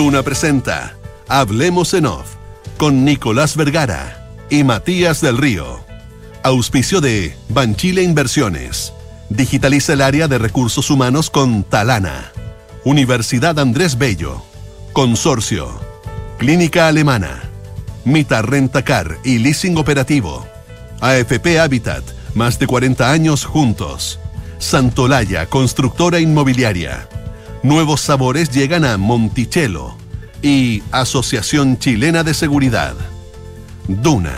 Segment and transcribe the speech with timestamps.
[0.00, 0.96] Duna presenta
[1.28, 2.36] Hablemos en Off
[2.78, 5.80] con Nicolás Vergara y Matías del Río.
[6.42, 8.94] Auspicio de Banchile Inversiones.
[9.28, 12.32] Digitaliza el área de recursos humanos con Talana.
[12.82, 14.42] Universidad Andrés Bello.
[14.94, 15.68] Consorcio.
[16.38, 17.42] Clínica Alemana.
[18.06, 20.46] Mita Rentacar y Leasing Operativo.
[21.02, 22.04] AFP Habitat.
[22.32, 24.18] Más de 40 años juntos.
[24.58, 27.06] Santolaya, constructora inmobiliaria.
[27.62, 29.94] Nuevos sabores llegan a Monticello
[30.40, 32.94] y Asociación Chilena de Seguridad.
[33.86, 34.34] Duna.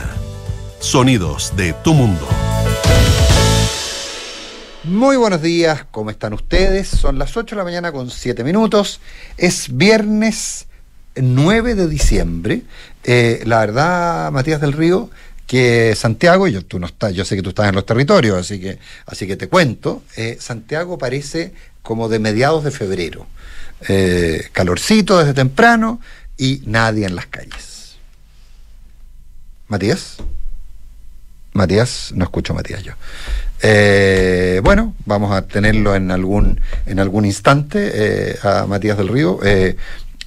[0.80, 2.26] Sonidos de tu mundo.
[4.82, 6.88] Muy buenos días, ¿cómo están ustedes?
[6.88, 8.98] Son las 8 de la mañana con 7 minutos.
[9.36, 10.66] Es viernes
[11.14, 12.62] 9 de diciembre.
[13.04, 15.10] Eh, la verdad, Matías del Río,
[15.46, 18.58] que Santiago, yo, tú no estás, yo sé que tú estás en los territorios, así
[18.58, 23.26] que, así que te cuento, eh, Santiago parece como de mediados de febrero.
[23.88, 26.00] Eh, calorcito desde temprano
[26.36, 27.96] y nadie en las calles.
[29.68, 30.16] Matías.
[31.52, 32.92] Matías, no escucho a Matías yo.
[33.62, 39.38] Eh, bueno, vamos a tenerlo en algún, en algún instante a Matías del Río,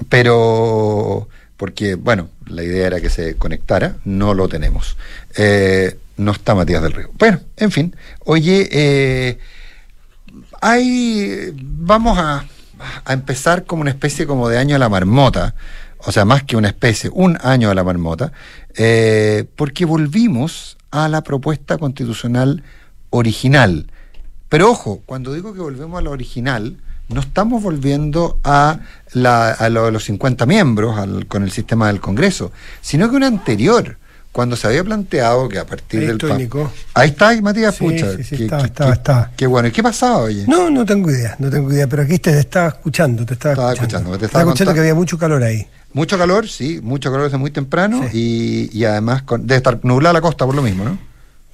[0.09, 4.97] pero porque, bueno, la idea era que se conectara, no lo tenemos.
[5.37, 7.11] Eh, no está Matías del Río.
[7.17, 9.37] Bueno, en fin, oye, eh,
[10.65, 12.43] hay, vamos a,
[13.05, 15.53] a, empezar como una especie como de año de la marmota,
[15.99, 18.31] o sea, más que una especie, un año de la marmota,
[18.75, 22.63] eh, porque volvimos a la propuesta constitucional
[23.11, 23.91] original.
[24.49, 26.77] Pero ojo, cuando digo que volvemos a la original,
[27.09, 28.79] no estamos volviendo a,
[29.13, 30.95] la, a lo los 50 miembros
[31.27, 33.99] con el sistema del Congreso, sino que una anterior,
[34.35, 36.17] cuando se había planteado que a partir Ahí del...
[36.17, 36.49] estoy.
[36.93, 38.17] Ahí está, Matías Sí, Pucha.
[38.17, 39.31] sí, sí, qué, estaba, qué- estaba, qué- estaba.
[39.37, 39.69] qué bueno.
[39.69, 40.43] ¿Y qué pasaba, oye?
[40.45, 43.71] No, no tengo idea, no tengo idea, pero aquí te estaba escuchando, te estaba, Estaba
[43.71, 43.95] escuchando.
[44.09, 45.65] escuchando, te estaba estaba escuchando que había mucho calor ahí.
[45.93, 50.11] Mucho calor, sí, mucho calor desde muy temprano y, y además con, debe estar nublada
[50.11, 50.99] la costa por lo mismo, ¿no?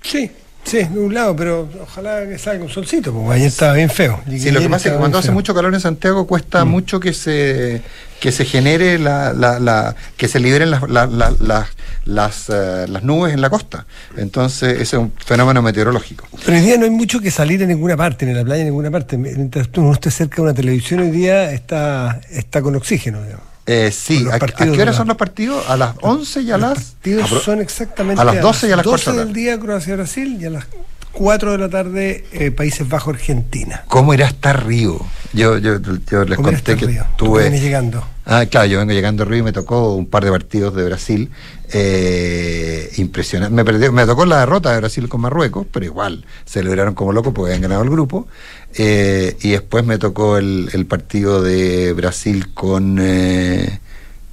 [0.02, 0.32] Sí,
[0.64, 4.22] sí, de un lado, pero ojalá que salga un solcito, porque ayer estaba bien feo.
[4.30, 5.34] Sí, lo que pasa es que cuando hace feo.
[5.34, 7.82] mucho calor en Santiago cuesta mucho que se
[8.20, 11.68] que se genere la, la, la- que se liberen las, la- la- las
[12.06, 13.86] las, eh, las nubes en la costa.
[14.16, 16.28] Entonces, ese es un fenómeno meteorológico.
[16.46, 18.62] Pero hoy día no hay mucho que salir en ninguna parte, ni en la playa,
[18.62, 19.18] en ninguna parte.
[19.18, 23.46] Mientras tú no estés cerca de una televisión, hoy día está, está con oxígeno, digamos.
[23.68, 25.70] Eh, sí, los ¿a, a partidos qué hora son los partidos?
[25.70, 26.84] A las 11 y a Los las...
[26.84, 29.34] partidos Apro- son exactamente a las 12 y a las 12 4 de la del
[29.34, 30.66] día Croacia-Brasil y a las
[31.12, 33.84] 4 de la tarde eh, Países Bajos-Argentina.
[33.88, 35.00] ¿Cómo irá a estar Río?
[35.34, 37.06] Yo, yo, yo les ¿Cómo era conté que río?
[37.18, 37.50] Tuve...
[37.52, 38.04] llegando.
[38.26, 40.84] Ah, claro, yo vengo llegando a Río y me tocó un par de partidos de
[40.84, 41.32] Brasil.
[41.74, 43.54] Eh, impresionante.
[43.56, 47.34] Me, perdió- me tocó la derrota de Brasil con Marruecos, pero igual celebraron como locos
[47.34, 48.28] porque habían ganado el grupo.
[48.76, 53.00] Eh, y después me tocó el, el partido de Brasil con.
[53.02, 53.80] Eh,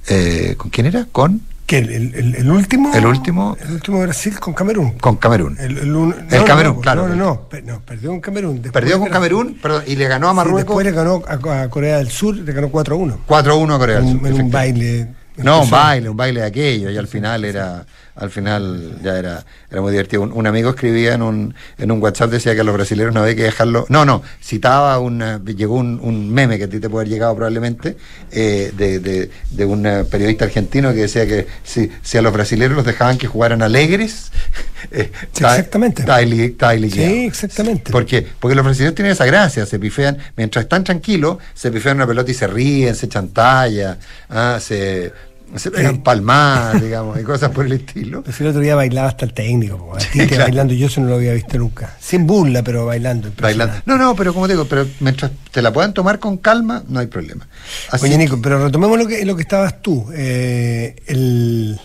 [0.09, 1.07] eh, ¿Con quién era?
[1.11, 1.77] Con, ¿Qué?
[1.77, 2.91] El, el- último?
[2.95, 4.93] El último- El último Brasil con Camerún.
[4.97, 5.55] con Camerún.
[5.59, 7.07] El, el Camerún, claro.
[7.07, 8.55] No, no, no, pe- no, perdió con Camerún.
[8.55, 11.61] Después Perdió con Camerún perdón, y le ganó a Sí, Marruecos después le ganó a,
[11.61, 13.19] a Corea del Sur, le ganó 4 a 1.
[13.27, 15.07] 4-1 a Corea del Sur, en un baile.
[15.37, 17.85] No, un baile, un baile de aquello, y al final era,
[18.19, 20.21] al final ya era, era muy divertido.
[20.21, 23.21] Un, un amigo escribía en un, en un WhatsApp, decía que a los brasileños no
[23.21, 26.89] había que dejarlo, no, no, citaba una, llegó un, un meme que a ti te
[26.89, 27.97] puede haber llegado probablemente,
[28.31, 32.33] eh, de, de, de un eh, periodista argentino que decía que si, si a los
[32.33, 34.31] brasileños los dejaban que jugaran alegres,
[34.91, 36.01] eh, Sí, exactamente.
[36.01, 37.11] estaba liquidado.
[37.11, 37.91] Sí, exactamente.
[37.91, 38.25] ¿Por qué?
[38.39, 42.31] Porque los brasileños tienen esa gracia, se pifean, mientras están tranquilos, se pifean una pelota
[42.31, 43.97] y se ríen, se echan talla,
[44.29, 45.11] ah, se,
[45.55, 46.01] se pegan Sí.
[46.03, 48.21] palmadas, digamos, y cosas por el estilo.
[48.21, 50.43] Pues el otro día bailaba hasta el técnico, te claro.
[50.43, 51.95] bailando, yo eso no lo había visto nunca.
[51.99, 53.31] Sin burla, pero bailando.
[53.39, 53.75] Bailando.
[53.85, 56.99] No, no, pero como te digo, pero mientras te la puedan tomar con calma, no
[56.99, 57.47] hay problema.
[57.91, 60.05] Así Oye, que- Nico, pero retomemos lo que, lo que estabas tú.
[60.13, 61.79] eh, el,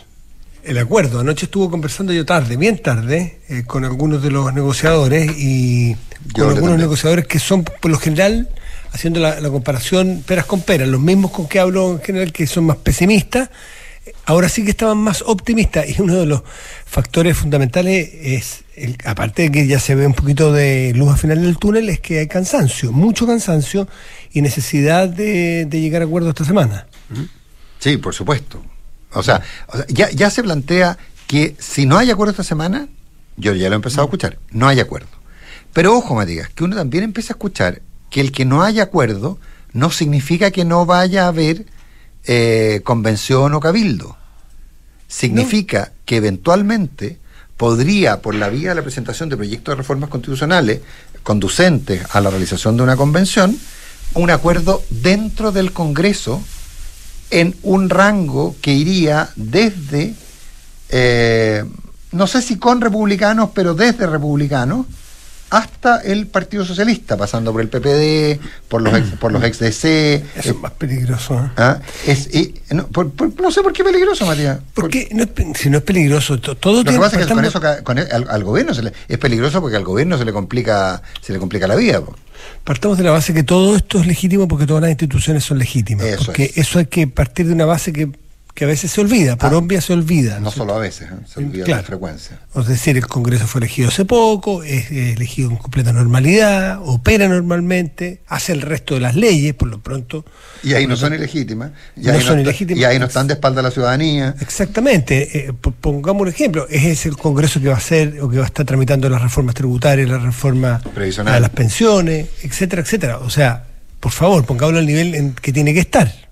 [0.65, 1.21] el acuerdo.
[1.21, 5.99] Anoche estuvo conversando yo tarde, bien tarde, eh, con algunos de los negociadores y Yo
[6.35, 6.81] con algunos también.
[6.81, 8.49] negociadores que son, por lo general,
[8.95, 12.65] haciendo la, comparación peras con peras, los mismos con que hablo en general, que son
[12.65, 13.51] más pesimistas.
[14.25, 16.43] Ahora sí que estaban más optimistas y uno de los
[16.87, 21.19] factores fundamentales es, el- aparte de que ya se ve un poquito de luz al
[21.19, 23.89] final del túnel, es que hay cansancio, mucho cansancio
[24.33, 26.87] y necesidad de, llegar a acuerdo esta semana.
[27.81, 28.63] Sí, por supuesto.
[29.13, 32.87] O sea, o sea, ya, ya se plantea que si no hay acuerdo esta semana,
[33.37, 35.09] yo ya lo he empezado a escuchar, no hay acuerdo.
[35.73, 37.83] Pero ojo, Matías, que uno también empieza a escuchar
[38.15, 39.41] que el que no haya acuerdo
[39.73, 41.67] no significa que no vaya a haber
[42.27, 44.17] eh, convención o cabildo.
[45.09, 47.19] Significa que eventualmente
[47.57, 50.81] podría, por la vía de la presentación de proyectos de reformas constitucionales
[51.25, 53.59] conducentes a la realización de una convención,
[54.15, 56.41] un acuerdo dentro del Congreso
[57.33, 60.15] en un rango que iría desde,
[60.89, 61.65] eh,
[62.13, 64.87] no sé si con republicanos, pero desde republicanos,
[65.57, 70.15] hasta el Partido Socialista, pasando por el PPD, por los ex, por los ex DC.
[70.37, 71.35] Eso es más peligroso.
[71.45, 71.51] ¿eh?
[71.57, 71.79] ¿ah?
[72.07, 72.29] Es,
[72.71, 74.59] no, por- por- no sé por qué peligroso, Matías.
[74.75, 77.45] Porque no es si no es peligroso, to- todo Lo que pasa es que con
[77.45, 80.33] eso con el- al, al gobierno se le- es peligroso porque al gobierno se le
[80.33, 82.01] complica se le complica la vida.
[82.01, 82.15] po.
[82.65, 86.05] Partamos de la base que todo esto es legítimo porque todas las instituciones son legítimas.
[86.07, 86.59] Eso porque es.
[86.59, 88.09] eso hay que partir de una base que,
[88.55, 90.39] que a veces se olvida, por Ah, obvia se olvida.
[90.39, 91.15] No solo a veces, ¿eh?
[91.27, 91.83] se olvida Claro.
[91.83, 92.39] la frecuencia.
[92.57, 97.27] Es decir, el Congreso fue elegido hace poco, es eh, elegido en completa normalidad, opera
[97.27, 100.25] normalmente, hace el resto de las leyes, por lo pronto.
[100.63, 101.73] Y ahí no son ilegítimas.
[101.97, 102.81] Y No ahí son está- ilegítimas.
[102.81, 104.37] Y ahí no están de espalda a la ciudadanía.
[104.41, 105.49] Exactamente.
[105.49, 106.67] eh, po- pongamos un ejemplo.
[106.71, 109.21] Es ese el Congreso que va a hacer o que va a estar tramitando las
[109.21, 110.81] reformas tributarias, la reforma
[111.27, 113.19] a las pensiones, etcétera, etcétera.
[113.19, 113.65] O sea,
[113.99, 116.24] por favor, pongámoslo al nivel en que tiene que estar.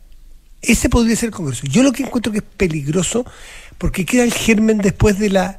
[0.63, 1.67] Ese podría ser el Congreso.
[1.67, 3.27] Yo lo que encuentro que es peligroso,
[3.79, 5.57] porque queda el germen después de la,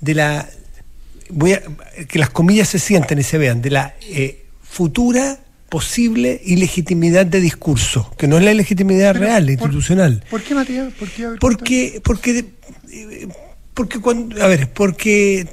[0.00, 0.48] de la,
[1.28, 1.62] voy a,
[2.08, 5.38] que las comillas se sientan y se vean, de la eh, futura
[5.68, 10.24] posible ilegitimidad de discurso, que no es la ilegitimidad Pero, real, ¿por- institucional.
[10.30, 10.92] ¿Por qué, Matías?
[10.94, 11.28] ¿Por qué?
[11.38, 12.44] Porque, porque,
[13.74, 15.46] porque cuando, a ver, porque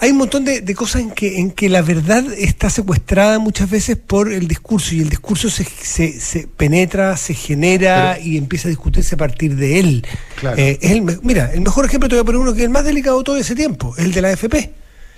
[0.00, 3.68] hay un montón de, de cosas en que, en que la verdad está secuestrada muchas
[3.68, 8.36] veces por el discurso y el discurso se, se, se penetra, se genera Pero- y
[8.36, 10.06] empieza a discutirse a partir de él.
[10.40, 10.56] Claro.
[10.58, 12.70] Eh, es el mira, el mejor ejemplo te voy a poner uno que es el
[12.70, 14.72] más delicado de todo ese tiempo, el de la AFP.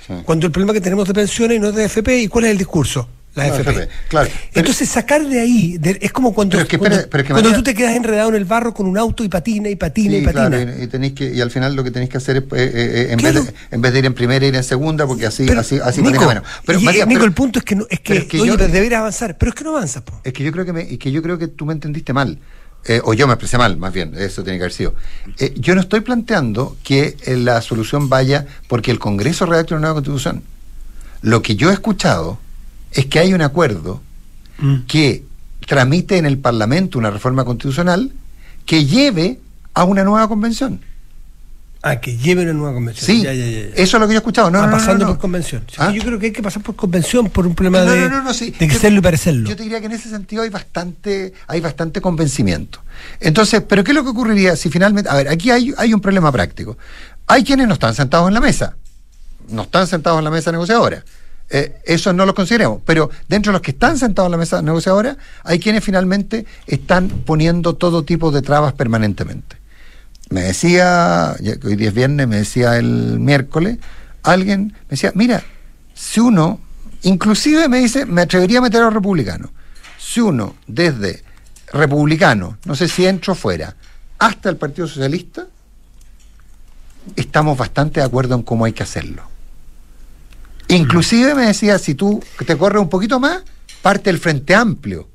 [0.07, 0.15] Sí.
[0.25, 2.59] Cuando el problema que tenemos de pensiones no es de AFP, ¿y cuál es el
[2.59, 3.09] discurso?
[3.35, 3.69] La AFP.
[3.71, 4.29] AFP, claro.
[4.55, 7.27] Entonces sacar de ahí, de- es como cuando, Pero es que, cuando, espera, pero es
[7.29, 9.69] que cuando Matías- tú te quedas enredado en el barro con un auto y patina
[9.69, 10.49] y patina Sí, y patina.
[10.49, 10.71] claro,
[11.05, 13.07] y, y que, y al final lo que tenéis que hacer es, eh, eh, eh,
[13.13, 13.45] en, Claro.
[13.45, 16.03] vez de, en vez de ir en primera, ir en segunda, porque así, así, así
[16.03, 16.43] Nico, menos.
[16.67, 18.57] Pero, y- Matías, Nico, el punto es que, no, es que, es que oye, yo-
[18.59, 20.03] pero deberías avanzar, pero es que no avanzas.
[20.03, 20.21] po.
[20.25, 22.39] Es que yo creo que me, y que yo creo que tú me entendiste mal.
[22.87, 24.95] Eh, o yo me expresé mal, más bien, eso tiene que haber sido.
[25.39, 29.83] Eh, yo no estoy planteando que eh, la solución vaya porque el Congreso redacte una
[29.83, 30.43] nueva constitución.
[31.23, 32.39] Lo que yo he escuchado
[32.93, 34.03] es que hay un acuerdo
[34.87, 35.25] que
[35.67, 38.13] tramite en el Parlamento una reforma constitucional
[38.67, 39.39] que lleve
[39.75, 40.81] a una nueva convención.
[41.83, 43.07] Ah, que lleve una nueva convención.
[43.07, 44.51] Sí, Ya, ya, ya, eso es lo que yo he escuchado.
[44.51, 45.65] No, Ah, no, no, pasando no, por convención.
[45.79, 45.91] ¿Ah?
[45.91, 48.53] Yo creo que hay que pasar por convención por un problema de, sí.
[48.61, 49.49] Yo- serlo y parecerlo.
[49.49, 52.81] Yo te diría que en ese sentido hay bastante, hay bastante convencimiento.
[53.19, 56.03] Entonces, ¿pero qué es lo que ocurriría si finalmente, a ver, aquí hay, hay un
[56.03, 56.77] problema práctico.
[57.27, 58.77] Hay quienes no están sentados en la mesa,
[59.49, 61.03] no están sentados en la mesa negociadora.
[61.53, 64.63] Eh, eso no lo consideremos, pero dentro de los que están sentados en la mesa
[64.63, 69.57] negociadora, hay quienes finalmente están poniendo todo tipo de trabas permanentemente.
[70.31, 73.79] Me decía, hoy día es viernes, me decía el miércoles,
[74.23, 75.43] alguien me decía, mira,
[75.93, 76.61] si uno,
[77.03, 79.51] inclusive me dice, me atrevería a meter a los republicanos,
[79.99, 81.25] si uno desde
[81.73, 83.75] republicano, no sé si entro o fuera,
[84.21, 85.49] hasta el Partido Socialista,
[87.17, 89.25] estamos bastante de acuerdo en cómo hay que hacerlo.
[90.71, 93.43] Inclusive me decía, si tú te corres un poquito más,
[93.83, 95.09] parte del Frente Amplio,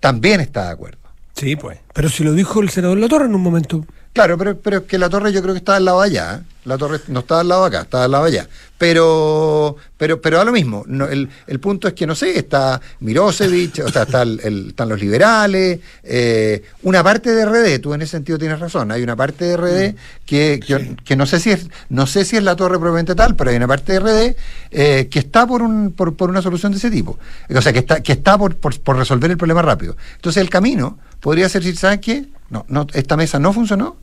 [0.00, 0.98] también está de acuerdo.
[1.34, 1.78] Sí, pues.
[1.92, 3.84] Pero si lo dijo el senador La Torre en un momento.
[4.12, 6.36] Claro, pero, pero es que la torre yo creo que está al lado de allá.
[6.36, 6.42] ¿eh?
[6.64, 8.48] La torre no está al lado de acá, está al lado de allá.
[8.76, 10.84] Pero, pero, pero a lo mismo.
[10.86, 14.68] No, el, el punto es que no sé, está Mirosevic, o sea, está el- el-
[14.68, 19.02] están los liberales, eh, una parte de RD, tú en ese sentido tienes razón, hay
[19.02, 19.94] una parte de RD
[20.26, 23.34] que, que, que no sé si es, no sé si es la torre propiamente tal,
[23.34, 24.36] pero hay una parte de RD
[24.70, 27.18] eh, que está por un, por, por una solución de ese tipo.
[27.54, 29.96] O sea, que está, que está por, por, por resolver el problema rápido.
[30.16, 32.26] Entonces el camino podría ser, ¿sabes qué?
[32.50, 33.96] No, no, esta mesa no funcionó,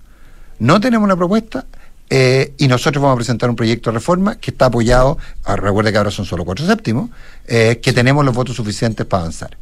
[0.60, 1.66] no tenemos una propuesta
[2.10, 5.92] eh, y nosotros vamos a presentar un proyecto de reforma que está apoyado, ah, recuerde
[5.92, 7.10] que ahora son solo cuatro séptimos,
[7.48, 9.58] eh, que tenemos los votos suficientes para avanzar.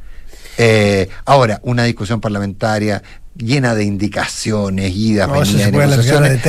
[0.58, 3.02] Eh, ahora, una discusión parlamentaria
[3.36, 5.86] llena de indicaciones, idas, No, se puede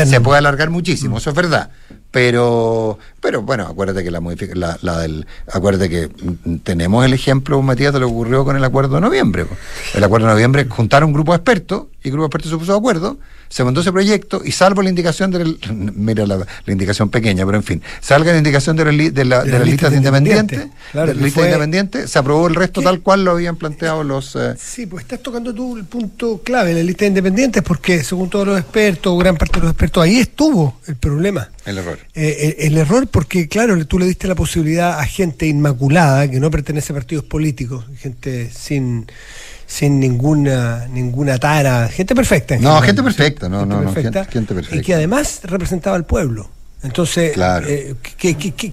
[0.07, 1.71] se puede alargar muchísimo, eso es verdad.
[2.11, 6.09] Pero, pero bueno, acuérdate que la modific- la, la del, acuérdate que
[6.45, 9.47] mm, tenemos el ejemplo, Matías, de lo que ocurrió con el acuerdo de noviembre.
[9.95, 12.59] El acuerdo de noviembre juntaron un grupo de expertos y el grupo de expertos se
[12.59, 13.19] puso de acuerdo,
[13.49, 15.59] se mandó ese proyecto y salvo la indicación del,
[15.97, 19.43] mira la, la indicación pequeña, pero en fin, salga la indicación de, la de, la-
[19.43, 20.67] De de las listas de independientes.
[20.93, 22.85] Claro, de listas fue- independientes, se aprobó el resto ¿Qué?
[22.85, 24.37] tal cual lo habían planteado los...
[24.37, 28.29] eh, Sí, pues estás tocando tú el punto clave la lista de independientes, porque según
[28.31, 31.49] todos los expertos, gran parte de los expertos, ahí estuvo el problema.
[31.65, 31.99] el error.
[32.15, 36.39] Eh, el, el error porque, claro, tú le diste la posibilidad a gente inmaculada, que
[36.39, 39.07] no pertenece a partidos políticos, gente sin
[39.66, 42.54] sin ninguna ninguna tara, gente perfecta.
[42.54, 44.76] en No, general, gente perfecta, no, no, no, perfecta, gente- gente perfecta.
[44.76, 46.50] Y que además representaba al pueblo.
[46.85, 47.35] Entonces,
[47.67, 47.95] eh,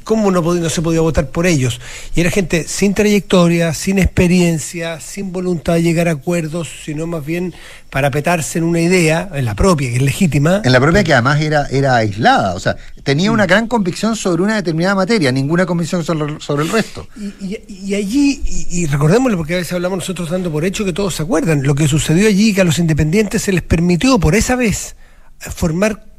[0.03, 1.80] cómo no, no, se podía votar por ellos?
[2.13, 7.25] Y era gente sin trayectoria, sin experiencia, sin voluntad de llegar a acuerdos, sino más
[7.25, 7.53] bien
[7.89, 10.62] para petarse en una idea, en la propia, que es legítima.
[10.63, 14.44] En la propia que además era, era aislada, o sea, tenía una gran convicción sobre
[14.44, 17.08] una determinada materia, ninguna convicción sobre, el resto.
[17.39, 21.24] Y, allí, y, recordémoslo porque a veces hablamos nosotros dando por hecho que todos se
[21.24, 24.96] acuerdan, lo que sucedió allí, que a los independientes se les permitió por esa vez
[25.39, 26.11] formar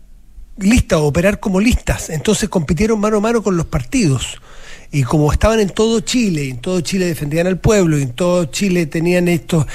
[0.63, 2.11] listas o operar como listas.
[2.11, 4.41] Entonces compitieron mano a mano con los partidos.
[4.95, 8.13] Y como estaban en todo Chile, y en todo Chile defendían al pueblo, y en
[8.13, 9.67] todo Chile tenían esto,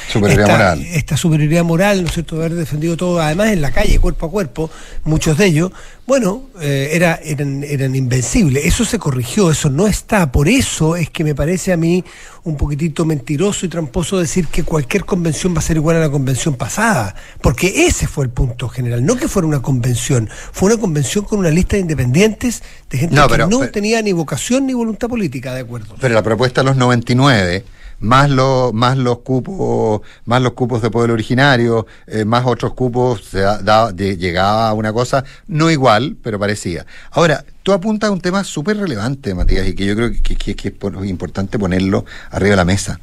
[0.94, 4.27] esta, superioridad moral, ¿no es cierto?, de haber defendido todo, además en la calle, cuerpo
[4.27, 4.70] a cuerpo,
[5.06, 5.72] muchos de ellos,
[6.07, 8.65] bueno, eh, era, eran, eran invencibles.
[8.65, 10.31] Eso se corrigió, eso no está.
[10.31, 12.01] Por eso es que me parece a mí
[12.45, 16.09] un poquitito mentiroso y tramposo decir que cualquier convención va a ser igual a la
[16.09, 17.13] convención pasada.
[17.41, 19.05] Porque ese fue el punto general.
[19.05, 23.15] No que fuera una convención, fue una convención con una lista de independientes, de gente
[23.29, 25.95] que no tenía ni vocación ni voluntad política, de acuerdo.
[25.99, 27.65] Pero la propuesta de los 99
[27.99, 33.23] más, los más los cupos, más los cupos de pueblo originario, eh, más otros cupos,
[33.23, 33.45] se
[33.95, 36.85] llegaba a una cosa no igual, pero parecía.
[37.11, 41.09] Ahora, tú apuntas a un tema súper relevante, Matías, y que yo creo que, es
[41.09, 42.99] importante ponerlo arriba de la mesa.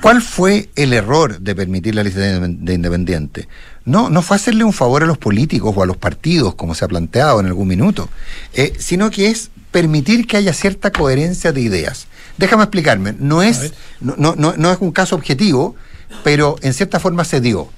[0.00, 3.46] ¿Cuál fue el error de permitir la lista de independientes?
[3.84, 6.84] No, no fue hacerle un favor a los políticos o a los partidos, como se
[6.84, 8.08] ha planteado en algún minuto,
[8.54, 12.06] eh, sino que es permitir que haya cierta coherencia de ideas.
[12.38, 15.74] Déjame explicarme, no es, no, no, no, es un caso objetivo,
[16.22, 17.68] pero en cierta forma se dio.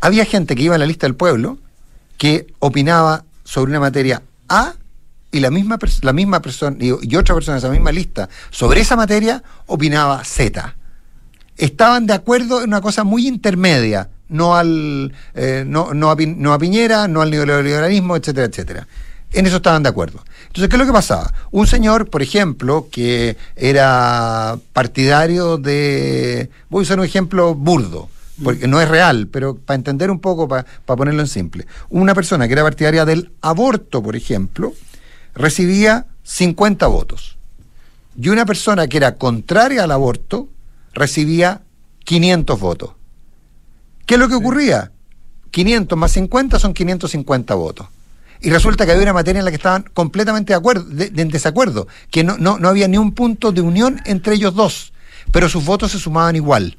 [0.00, 1.58] Había gente que iba a la lista del pueblo
[2.16, 4.74] que opinaba sobre una materia A
[5.32, 8.96] y la misma, la misma persona y, otra persona de esa misma lista sobre esa
[8.96, 10.76] materia opinaba Z.
[11.56, 16.52] Estaban de acuerdo en una cosa muy intermedia, no al eh, no, no, a, no
[16.52, 18.86] a Piñera, no al neoliberalismo, etcétera, etcétera.
[19.32, 20.24] En eso estaban de acuerdo.
[20.48, 21.32] Entonces, ¿qué es lo que pasaba?
[21.52, 26.50] Un señor, por ejemplo, que era partidario de.
[26.68, 28.08] Voy a usar un ejemplo burdo,
[28.42, 31.66] porque no es real, pero para entender un poco, para, ponerlo en simple.
[31.90, 34.72] Una persona que era partidaria del aborto, por ejemplo,
[35.34, 37.38] recibía 50 votos.
[38.20, 40.48] Y una persona que era contraria al aborto
[40.92, 41.62] recibía
[42.04, 42.90] 500 votos.
[44.06, 44.90] ¿Qué es lo que ocurría?
[45.52, 47.86] 500 más 50 son 550 votos
[48.40, 51.88] y resulta que había una materia en la que estaban completamente de acuerdo, en desacuerdo,
[52.10, 54.92] que no, no, no había ni un punto de unión entre ellos dos,
[55.30, 56.76] pero sus votos se sumaban igual.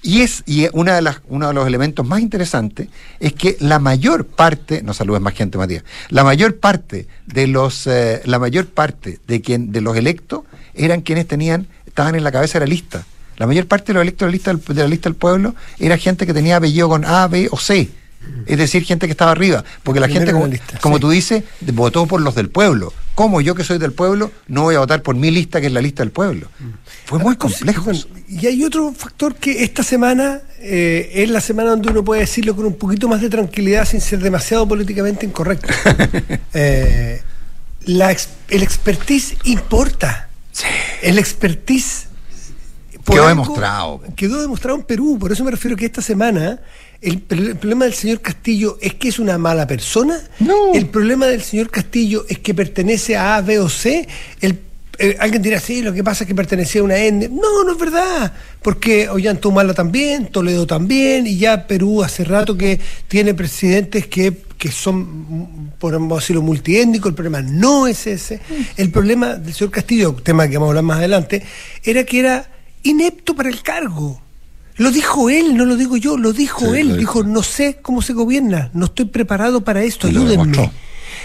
[0.00, 3.80] Y es y una de las, uno de los elementos más interesantes es que la
[3.80, 8.66] mayor parte, no saludes más gente, Matías, la mayor parte de los, eh, la mayor
[8.66, 10.42] parte de quien, de los electos
[10.74, 13.04] eran quienes tenían, estaban en la cabeza de la lista.
[13.38, 15.56] La mayor parte de los electos de la lista del, de la lista del pueblo
[15.80, 17.90] era gente que tenía apellido con A, B o C
[18.46, 20.32] es decir, gente que estaba arriba, porque la, gente,
[20.80, 22.92] como, tú dices, votó por los del pueblo.
[23.14, 25.72] ¿Cómo yo que soy del pueblo no voy a votar por mi lista, que es
[25.72, 26.48] la lista del pueblo?
[27.04, 27.90] Fue muy complejo.
[28.28, 32.54] y hay otro factor que esta semana eh, es la semana donde uno puede decirlo
[32.54, 35.68] con un poquito más de tranquilidad sin ser demasiado políticamente incorrecto.
[36.54, 37.20] Eh,
[37.86, 40.28] el expertise importa.
[41.02, 42.08] El expertise
[43.04, 44.02] quedó demostrado.
[44.16, 46.60] Quedó demostrado en Perú, por eso me refiero que esta semana
[47.00, 50.20] el, problema del señor Castillo es que es una mala persona.
[50.40, 50.74] No.
[50.74, 54.08] El problema del señor Castillo es que pertenece a A, B o C.
[54.40, 54.58] El,
[55.20, 57.28] alguien dirá, sí, lo que pasa es que pertenecía a una N.
[57.28, 58.32] No, no es verdad.
[58.62, 64.72] Porque Ollantumala también, Toledo también, y ya Perú hace rato que tiene presidentes que, que
[64.72, 67.10] son, podemos decirlo, multiétnicos.
[67.10, 68.40] El problema no es ese.
[68.76, 71.44] El problema del señor Castillo, tema que vamos a hablar más adelante,
[71.84, 72.50] era que era
[72.82, 74.20] inepto para el cargo.
[74.78, 76.96] Lo dijo él, no lo digo yo, lo dijo él.
[76.96, 80.70] dijo, no sé cómo se gobierna, no estoy preparado para esto, ayúdenme.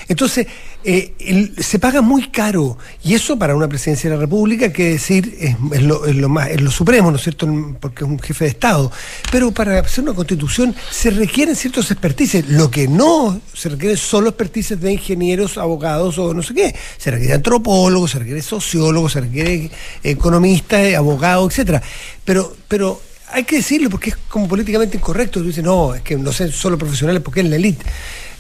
[0.08, 0.48] Entonces,
[0.84, 2.78] eh, se paga muy caro.
[3.04, 6.72] Y eso para una presidencia de la República, que decir, es, lo, más, es lo
[6.72, 7.48] supremo, ¿no es cierto?
[7.80, 8.92] Porque es un jefe de Estado.
[9.32, 12.50] Pero para hacer una constitución se requieren ciertos expertices.
[12.50, 16.76] Lo que no se requiere son los expertices de ingenieros, abogados o no sé qué.
[16.98, 19.70] Se requiere antropólogos, se requiere sociólogos, se requiere
[20.04, 21.82] economistas, abogados, etcétera.
[22.26, 23.00] Pero, pero
[23.34, 25.40] hay que decirlo porque es como políticamente incorrecto.
[25.40, 27.84] Tú dices, no, es que no sé solo profesionales porque es la élite.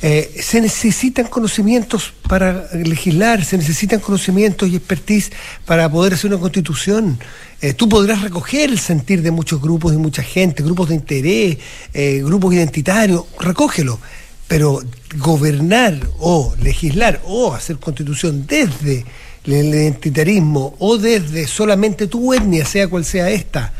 [0.01, 5.31] Eh, se necesitan conocimientos para legislar, se necesitan conocimientos y expertise
[5.65, 7.17] para poder hacer una constitución.
[7.61, 11.57] Eh, tú podrás recoger el sentir de muchos grupos y mucha gente, grupos de interés,
[11.93, 13.97] eh, grupos identitarios, recógelo.
[14.47, 14.81] Pero
[15.15, 19.05] gobernar o legislar o hacer constitución desde
[19.45, 23.73] el identitarismo o desde solamente tu etnia, sea cual sea esta,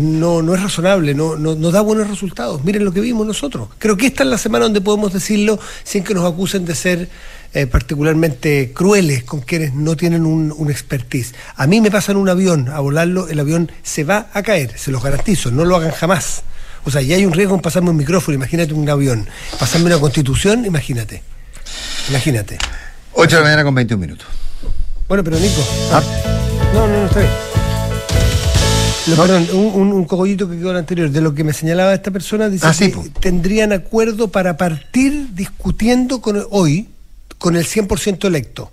[0.00, 2.64] no, no es razonable, no, no, no da buenos resultados.
[2.64, 3.68] Miren lo que vimos nosotros.
[3.78, 7.08] Creo que esta es la semana donde podemos decirlo sin que nos acusen de ser
[7.54, 11.34] eh, particularmente crueles con quienes no tienen un, un, expertise.
[11.56, 14.90] A mí me pasan un avión a volarlo, el avión se va a caer, se
[14.90, 16.42] los garantizo, no lo hagan jamás.
[16.84, 19.28] O sea, ya hay un riesgo en pasarme un micrófono, imagínate un avión.
[19.58, 21.22] Pasarme una constitución, imagínate.
[22.08, 22.58] Imagínate.
[23.12, 24.26] 8 de la mañana con 21 minutos.
[25.08, 25.66] Bueno, pero Nico.
[25.92, 26.02] Ah.
[26.74, 27.45] No, no, no, está bien.
[29.06, 31.10] No, Perdón, un, un, cogollito que quedó el anterior.
[31.10, 33.04] De lo que me señalaba esta persona, dice Ah, sí, que po.
[33.20, 36.88] tendrían acuerdo para partir discutiendo con hoy
[37.38, 38.72] con el 100% electo.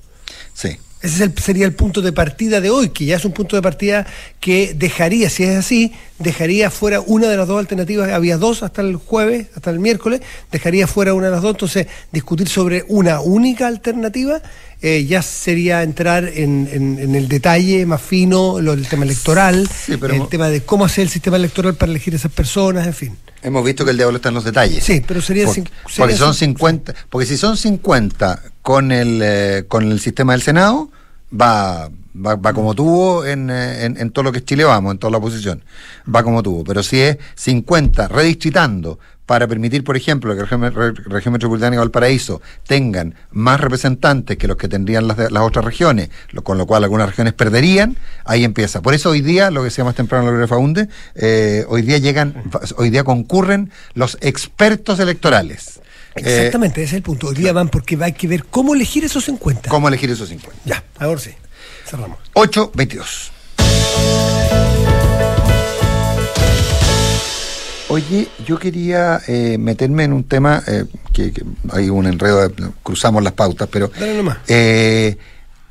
[0.53, 0.77] Sí.
[1.03, 3.55] Ese es el- sería el punto de partida de hoy, que ya es un punto
[3.57, 4.07] de partida
[4.39, 8.09] que dejaría, si es así, dejaría fuera una de las dos alternativas.
[8.09, 11.51] Había dos hasta el jueves, hasta el miércoles, dejaría fuera una de las dos.
[11.51, 14.41] Entonces, discutir sobre una única alternativa
[14.85, 19.65] eh, ya sería entrar en, en- en el detalle más fino, lo del tema electoral,
[19.69, 22.93] Sí, pero el tema de cómo hacer el sistema electoral para elegir esas personas, en
[22.93, 23.17] fin.
[23.41, 24.83] Hemos visto que el diablo está en los detalles.
[24.83, 28.91] Sí, pero sería Por- cin- porque sería son cin- 50, porque si son 50 con
[28.91, 30.89] el eh, con el sistema del Senado,
[31.31, 34.91] va va, va como tuvo en, eh, en, en todo lo que es Chile vamos,
[34.93, 35.63] en toda la oposición.
[36.13, 40.61] Va como tuvo, pero si es 50 redistritando para permitir, por ejemplo, que la región,
[40.75, 45.43] re- región metropolitana y Valparaíso tengan más representantes que los que tendrían las, de- las
[45.43, 48.81] otras regiones, lo- con lo cual algunas regiones perderían, ahí empieza.
[48.81, 52.35] Por eso hoy día, lo que decía más temprano la Faunde, eh, hoy día llegan,
[52.77, 55.79] hoy día concurren los expertos electorales.
[56.15, 57.27] Eh, Exactamente, ese es el punto.
[57.27, 59.69] Hoy día van porque hay que ver cómo elegir esos 50.
[59.69, 60.61] ¿Cómo elegir esos 50?
[60.65, 61.31] Ya, ahora sí.
[61.85, 62.19] Cerramos.
[62.33, 63.31] 8.22.
[67.89, 72.71] Oye, yo quería eh, meterme en un tema eh, que, que hay un enredo, de-
[72.81, 74.37] cruzamos las pautas, pero Dale nomás.
[74.47, 75.15] eh,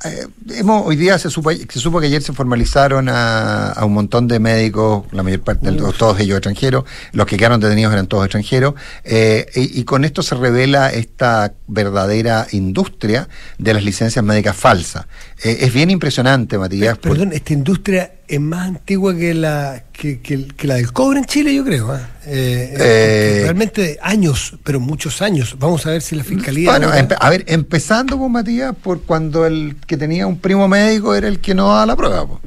[0.05, 3.93] eh, hemos, hoy día se supo, se supo que ayer se formalizaron a, a un
[3.93, 8.07] montón de médicos, la mayor parte, de todos ellos extranjeros, los que quedaron detenidos eran
[8.07, 14.23] todos extranjeros, eh, y, y con esto se revela esta verdadera industria de las licencias
[14.23, 15.05] médicas falsas.
[15.43, 16.97] Eh, es bien impresionante, Matías.
[16.97, 21.25] Perdón, esta industria es más antigua que la que, que- que la del cobre en
[21.25, 21.91] Chile, yo creo.
[21.91, 22.09] ¿ah?
[22.25, 25.55] Eh, Eh, porque realmente años, pero muchos años.
[25.59, 26.69] Vamos a ver si la fiscalía.
[26.71, 31.13] Bueno, ahora- a ver, empezando por Matías, por cuando el que tenía un primo médico
[31.15, 32.27] era el que no daba la prueba.
[32.27, 32.41] po.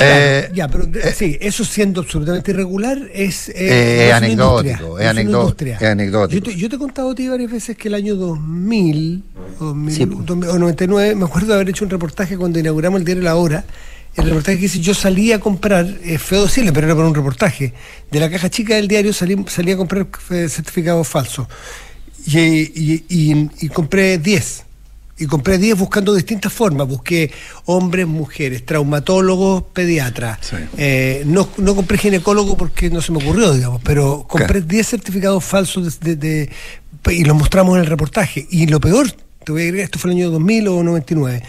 [0.00, 5.80] Eh, ya, pero sí, eso siendo absolutamente irregular es, Eh, es anecdótico, es anecdótico.
[6.28, 9.24] Yo te, yo te he contado a ti varias veces que el año 2000,
[9.58, 10.24] o, 2000, Sí, pues.
[10.24, 13.34] 2000, o 99, me acuerdo de haber hecho un reportaje cuando inauguramos el diario La
[13.34, 13.64] Hora.
[14.18, 17.14] El reportaje que hice, yo salí a comprar, es feo decirle, pero era para un
[17.14, 17.72] reportaje,
[18.10, 21.46] de la caja chica del diario salí, salí a comprar eh, certificados falsos.
[22.26, 24.64] Y, y- y- y compré 10.
[25.20, 26.86] Y compré 10 buscando distintas formas.
[26.86, 27.30] Busqué
[27.64, 30.38] hombres, mujeres, traumatólogos, pediatras.
[30.42, 30.56] Sí.
[30.76, 34.66] Eh, no, no compré ginecólogo porque no se me ocurrió, digamos, pero compré Claro.
[34.66, 36.50] 10 certificados falsos de, de-
[37.04, 38.46] de- y los mostramos en el reportaje.
[38.50, 39.10] Y lo peor,
[39.44, 41.42] te voy a agregar, esto fue el año 2000 o 99.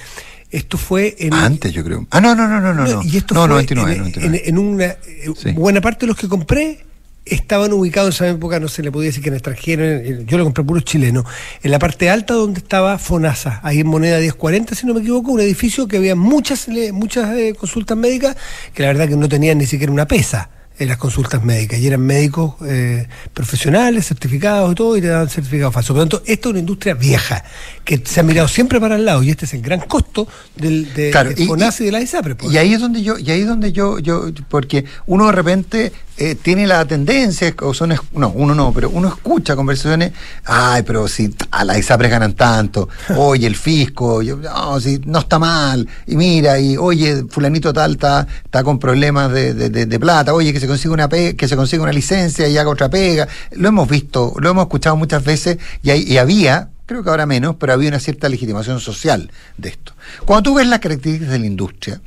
[0.51, 1.33] Esto fue en...
[1.33, 2.07] Antes, yo creo.
[2.09, 2.85] Ah, no, no, no, no, no.
[2.85, 3.03] no.
[3.03, 4.41] y esto no, fue 99, en, 99.
[4.45, 4.97] en- en una eh,
[5.35, 5.51] Sí.
[5.51, 6.85] buena parte de los que compré
[7.25, 10.39] estaban ubicados en esa época, no se le podía decir que en extranjero, en- yo
[10.39, 11.23] lo compré puro chileno,
[11.61, 15.31] en la parte alta donde estaba FONASA, ahí en moneda 1040, si no me equivoco,
[15.31, 18.35] un edificio que había muchas muchas eh, consultas médicas
[18.73, 21.87] que la verdad que no tenían ni siquiera una pesa en las consultas médicas y
[21.87, 25.93] eran médicos eh, profesionales, certificados y todo, y te daban certificados falsos.
[25.93, 27.43] Por lo tanto, esto es una industria vieja
[27.83, 30.93] que se ha mirado siempre para el lado y este es el gran costo del,
[30.93, 32.35] de, Claro, de y- y, de la ISAPRE.
[32.35, 32.53] pues.
[32.53, 35.91] Y ahí es donde yo, y ahí es donde yo, yo, porque uno de repente
[36.21, 40.11] eh, tiene la tendencia, o son, no, uno no, pero uno escucha conversaciones,
[40.45, 45.39] ay, pero si a las ISAPRES ganan tanto, oye, el fisco, no, si no está
[45.39, 49.99] mal, y mira, y oye, fulanito tal está, está con problemas de, de- de- de
[49.99, 52.89] plata, oye, que se consiga una pe- que se consiga una licencia y haga otra
[52.89, 53.27] pega.
[53.51, 57.25] Lo hemos visto, lo hemos escuchado muchas veces, y, hay- y había, creo que ahora
[57.25, 59.93] menos, pero había una cierta legitimación social de esto.
[60.25, 62.01] Cuando tú ves las características de la industria,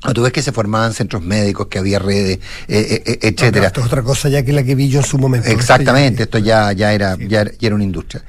[0.00, 3.28] cuando tú ves que se formaban centros médicos, que había redes, eh, eh, eh, No,
[3.28, 3.66] etcétera.
[3.68, 5.48] esto es otra cosa ya que la que vi yo en su momento.
[5.48, 8.22] Exactamente, Esto ya, ya, era, ya, era- ya era una industria.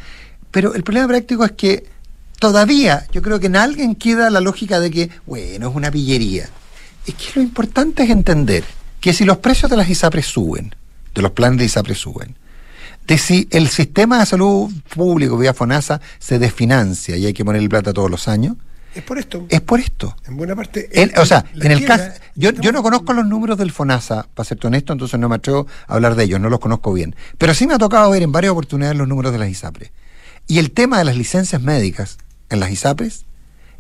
[0.52, 1.86] Pero el problema práctico es que
[2.40, 6.50] todavía yo creo que en alguien queda la lógica de que, bueno, es una pillería.
[7.06, 8.64] Es que lo importante es entender
[9.00, 10.74] que si los precios de las ISAPRES suben,
[11.16, 12.36] de los planes de ISAPRES suben,
[13.08, 17.70] de si el sistema de salud público vía FONASA se desfinancia y hay que ponerle
[17.70, 18.56] plata todos los años,
[18.96, 19.46] Es por esto.
[19.50, 20.16] es por esto.
[20.28, 20.90] en buena parte.
[20.92, 24.48] En- o sea, en el caso, yo, yo no conozco los números del FONASA, para
[24.48, 27.16] serte honesto, entonces no me atrevo a hablar de ellos, no los conozco bien.
[27.38, 29.92] Pero sí me ha tocado ver en varias oportunidades los números de las ISAPRES.
[30.48, 32.18] Y el tema de las licencias médicas
[32.50, 33.26] en las ISAPRES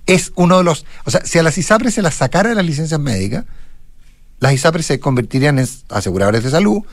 [0.06, 0.86] es uno de los...
[1.06, 3.45] O sea, si a las ISAPRES se las sacara de las licencias médicas,
[4.39, 6.84] las ISAPRES se convertirían en aseguradores de salud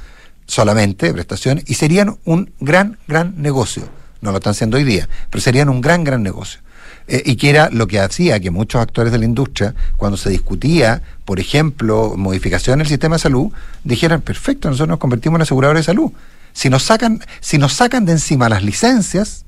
[0.46, 3.88] solamente, de prestaciones, y serían un gran, gran negocio.
[4.20, 6.60] No lo están haciendo hoy día, pero serían un gran, gran negocio.
[7.08, 10.30] Eh, y que era lo que hacía que muchos actores de la industria, cuando se
[10.30, 13.52] discutía, por ejemplo, modificación del sistema de salud,
[13.84, 16.12] dijeran, perfecto, nosotros nos convertimos en aseguradores de salud.
[16.52, 19.44] Si nos sacan, si nos sacan de encima las licencias,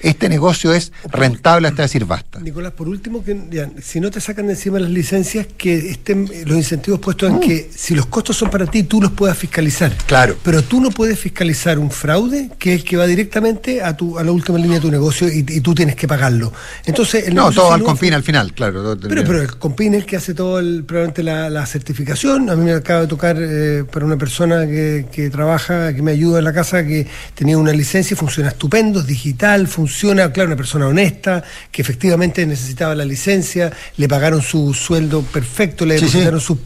[0.00, 2.40] este negocio es rentable hasta decir basta.
[2.40, 6.56] Nicolás, por último, que si no te sacan de encima las licencias, que estén los
[6.56, 7.40] incentivos puestos en mm.
[7.40, 9.92] que si los costos son para ti, tú los puedas fiscalizar.
[10.06, 10.36] Claro.
[10.42, 14.18] Pero tú no puedes fiscalizar un fraude que es el que va directamente a tu
[14.18, 16.52] a la última línea de tu negocio y, tú tienes que pagarlo.
[16.84, 18.96] Entonces, el no, todo al compin al final, claro.
[19.00, 22.50] Pero, pero el compin es el que hace todo el, probablemente la, certificación.
[22.50, 26.10] A mí me acaba de tocar eh, para una persona que, que trabaja, que me
[26.10, 30.48] ayuda en la casa, que tenía una licencia y funciona estupendo, es digital, funciona claro,
[30.48, 36.40] una persona honesta, que efectivamente necesitaba la licencia, le pagaron su sueldo perfecto, le depositaron
[36.40, 36.58] su,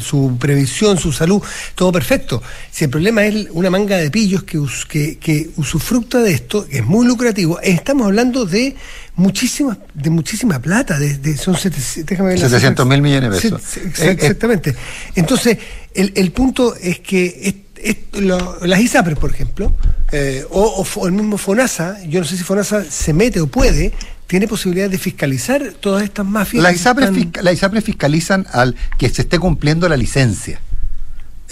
[0.00, 1.42] su, previsión, su salud,
[1.74, 2.42] todo perfecto.
[2.70, 6.84] Si el problema es una manga de pillos que, que, que usufructa de esto, es
[6.84, 8.76] muy lucrativo, estamos hablando de
[9.14, 13.76] muchísima, de muchísima plata, de, son 700 mil millones de pesos.
[13.76, 14.74] Eh, eh, exactamente.
[15.14, 15.58] Entonces,
[15.94, 17.66] el, el punto es que
[18.12, 19.72] las ISAPRES, por ejemplo,
[20.12, 23.92] eh, o, el mismo FONASA, yo no sé si FONASA se mete o puede,
[24.26, 26.62] tiene posibilidad de fiscalizar todas estas mafias.
[26.62, 30.60] Las ISAPRES, fiscalizan al que se esté cumpliendo la licencia.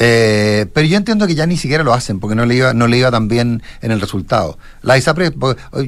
[0.01, 2.87] Eh, pero yo entiendo que ya ni siquiera lo hacen porque no le iba, no
[2.87, 4.59] le iba tan bien en el resultado.
[4.83, 5.33] La ISAPRE,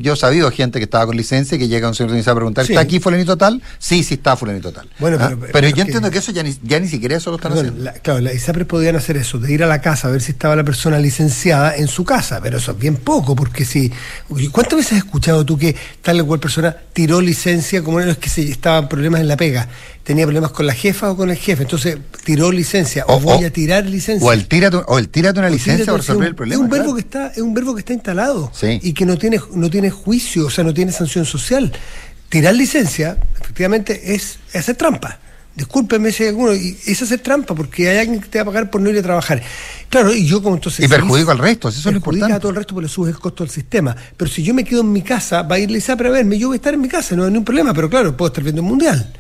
[0.01, 2.31] yo he sabido gente que estaba con licencia y que llega a un señor de
[2.31, 3.63] a preguntar, ¿está aquí fulanito tal?
[3.79, 4.89] Sí, sí está fulanito tal.
[4.99, 7.53] Bueno, ah, pero, yo entiendo que eso ya ni, ya ni siquiera eso lo están
[7.53, 7.91] haciendo.
[8.03, 10.57] claro, las ISAPRE podían hacer eso, de ir a la casa a ver si estaba
[10.57, 13.93] la persona licenciada en su casa, pero eso es bien poco, porque si.
[14.51, 18.29] ¿Cuántas veces has escuchado tú que tal o cual persona tiró licencia como es que
[18.29, 19.69] se estaban problemas en la pega?
[20.11, 23.53] tenía problemas con la jefa o con el jefe, entonces tiró licencia o, voy a
[23.53, 24.00] tirar licencia.
[24.21, 26.63] O el tírate, o el tírate una licencia para resolver el problema.
[26.63, 29.41] Es un verbo que está es un verbo que está instalado y que no tiene
[29.53, 31.73] no tiene juicio, o sea, no tiene sanción social.
[32.29, 35.19] Tirar licencia, efectivamente, es, hacer trampa.
[35.57, 38.45] Discúlpeme si hay alguno, y es hacer trampa porque hay alguien que te va a
[38.47, 39.43] pagar por no ir a trabajar.
[39.89, 40.85] Claro, y yo como entonces...
[40.85, 42.33] Y perjudico al resto, eso es lo importante.
[42.33, 43.97] a todo el resto porque le subes el costo del sistema.
[44.17, 46.47] Pero si yo me quedo en mi casa, va a ir Lisa a verme, yo
[46.47, 48.63] voy a estar en mi casa, no hay ningún problema, pero claro, puedo estar viendo
[48.63, 49.13] un mundial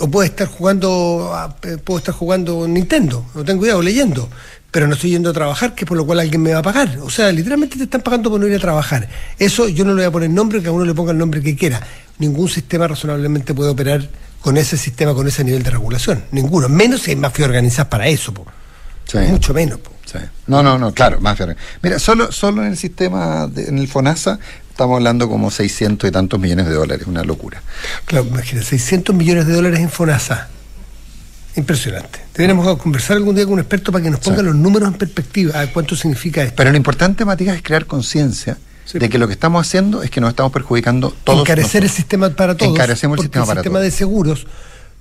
[0.00, 4.28] o puede estar jugando puedo estar jugando Nintendo, no tengo idea, o leyendo,
[4.70, 6.98] pero no estoy yendo a trabajar, que por lo cual alguien me va a pagar.
[7.02, 9.06] O sea, literalmente te están pagando por no ir a trabajar.
[9.38, 11.42] Eso yo no le voy a poner nombre, que a uno le ponga el nombre
[11.42, 11.80] que quiera.
[12.18, 14.08] Ningún sistema razonablemente puede operar
[14.40, 16.24] con ese sistema, con ese nivel de regulación.
[16.32, 16.70] Ninguno.
[16.70, 18.32] Menos si hay mafias organizadas para eso.
[19.28, 19.78] Mucho menos.
[20.46, 21.56] No, no, no, claro, mafia.
[21.82, 24.38] Mira, solo, solo en el sistema, en el FONASA,
[24.72, 27.62] estamos hablando como 600 y tantos millones de dólares, una locura.
[28.06, 30.48] Claro, imagínate, 600 millones de dólares en FONASA.
[31.54, 32.20] Impresionante.
[32.32, 34.94] Tenemos que conversar algún día con un experto para que nos ponga los números en
[34.94, 36.54] perspectiva, a cuánto significa esto.
[36.56, 38.56] Pero lo importante, Matías, es crear conciencia
[38.92, 41.40] de que lo que estamos haciendo es que nos estamos perjudicando todos.
[41.40, 42.72] Encarecer el sistema para todos.
[42.72, 44.46] Encarecemos el sistema para el sistema de seguros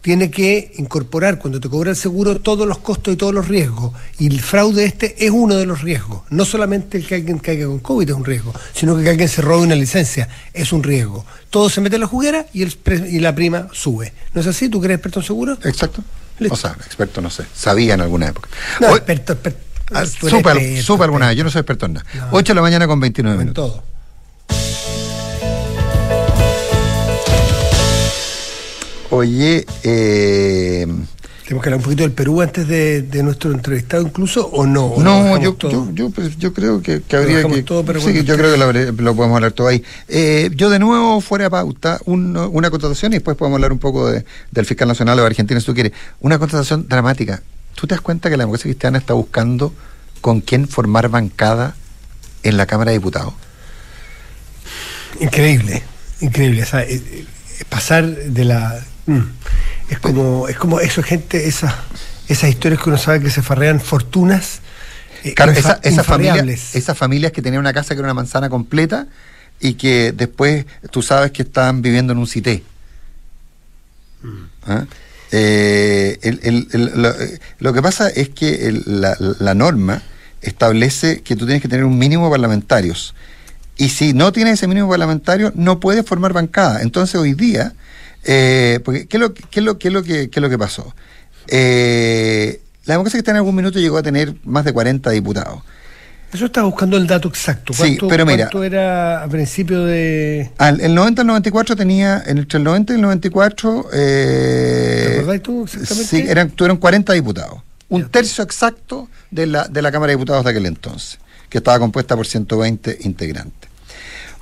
[0.02, 3.94] tiene que incorporar cuando te cobra el seguro todos los costos y todos los riesgos.
[4.18, 6.24] Y el fraude este es uno de los riesgos.
[6.30, 9.42] No solamente el que alguien caiga con COVID es un riesgo, sino que alguien se
[9.42, 11.26] robe una licencia es un riesgo.
[11.50, 12.76] Todo se mete en la juguera y, el,
[13.10, 14.14] y la prima sube.
[14.34, 14.70] ¿No es así?
[14.70, 15.58] ¿Tú crees experto en seguro?
[15.64, 16.04] Exacto.
[16.50, 17.46] O sea, experto no sé.
[17.54, 18.50] Sabía en alguna época.
[18.80, 19.60] No, experto, experto.
[19.94, 21.38] Ah, súper, alguna vez.
[21.38, 22.06] Yo no soy experto en nada.
[22.32, 23.74] 8 de la mañana con 29 minutos.
[23.74, 23.91] todo.
[29.12, 30.88] Oye, eh,
[31.44, 34.94] ¿Tenemos que hablar un poquito del Perú antes de, nuestro entrevistado incluso o no?
[35.00, 35.58] no, yo,
[35.92, 37.56] yo, pues, yo, creo que, habría que...
[38.00, 39.84] sí, yo creo que lo, podemos hablar todo ahí.
[40.08, 44.10] Eh, yo de nuevo, fuera de pauta, una contratación y después podemos hablar un poco
[44.10, 45.92] del fiscal nacional de Argentina si tú quieres.
[46.22, 47.44] Una contratación dramática.
[47.76, 49.74] ¿Tú te das cuenta que la democracia cristiana está buscando
[50.22, 51.76] con quién formar bancada
[52.44, 53.34] en la Cámara de Diputados?
[55.20, 55.84] Increíble,
[56.22, 56.64] increíble.
[56.64, 57.26] O eh,
[57.68, 59.20] pasar de la Mm.
[59.90, 61.74] Es como, es como eso, gente, esas,
[62.28, 64.62] esas historias que uno sabe que se farrean fortunas.
[65.24, 65.36] Eh,
[65.84, 69.08] esas, familias, esas familias que tenían una casa que era una manzana completa
[69.60, 72.64] y que después tú sabes que están viviendo en un cité.
[74.24, 74.44] Mm.
[74.66, 74.86] ¿Ah?
[75.34, 80.02] Eh, eh, lo, que pasa es que la, la, norma
[80.42, 83.14] establece que tú tienes que tener un mínimo de parlamentarios.
[83.78, 86.82] Y si no tienes ese mínimo parlamentario, no puedes formar bancada.
[86.82, 87.74] Entonces hoy día
[88.24, 90.50] eh, porque, ¿qué, es lo, qué, es lo, qué, es lo que, qué es lo
[90.50, 90.94] que pasó?
[91.48, 95.62] Eh, la democracia que está en algún minuto llegó a tener más de 40 diputados.
[96.34, 97.74] Eso estaba buscando el dato exacto.
[97.74, 100.50] Sí, ¿Cuánto, pero mira- cuánto era a principio de.
[100.58, 105.66] Al- el 90 al 94 tenía, entre el 90 y el 94, eh, ¿Te tú
[105.66, 106.08] exactamente?
[106.08, 107.60] Sí, eran, tuvieron 40 diputados.
[107.90, 111.78] Un tercio exacto de la, de la Cámara de Diputados de aquel entonces, que estaba
[111.80, 113.61] compuesta por 120 integrantes.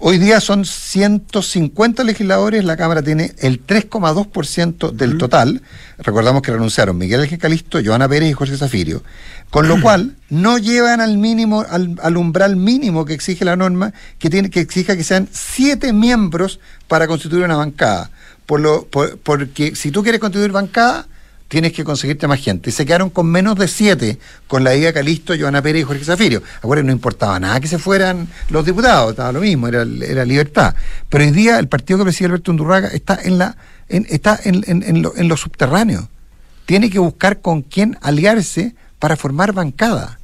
[0.01, 5.61] Hoy día son 150 legisladores, la Cámara tiene el 3,2% del total.
[5.97, 9.03] Recordamos que renunciaron Miguel Ángel Calisto, Joana Pérez y Jorge Zafirio,
[9.49, 13.93] con lo cual no llevan al mínimo, al, al umbral mínimo que exige la norma,
[14.19, 18.09] que tiene que exija que sean siete miembros para constituir una bancada.
[18.45, 21.07] Por lo, por- porque si tú quieres constituir bancada,
[21.49, 22.69] tienes que conseguirte más gente.
[22.69, 26.05] Y se quedaron con menos de siete, con la Iga Calisto, Joana Pérez y Jorge
[26.05, 26.41] Zafirio.
[26.59, 30.73] Acuérdense, no importaba nada que se fueran los diputados, estaba lo mismo, era, era libertad.
[31.09, 33.57] Pero hoy día el partido que preside Alberto Undurraga está en la
[33.89, 36.07] en, está en, en- en lo, en subterráneo.
[36.65, 40.19] Tiene que buscar con quién aliarse para formar bancada.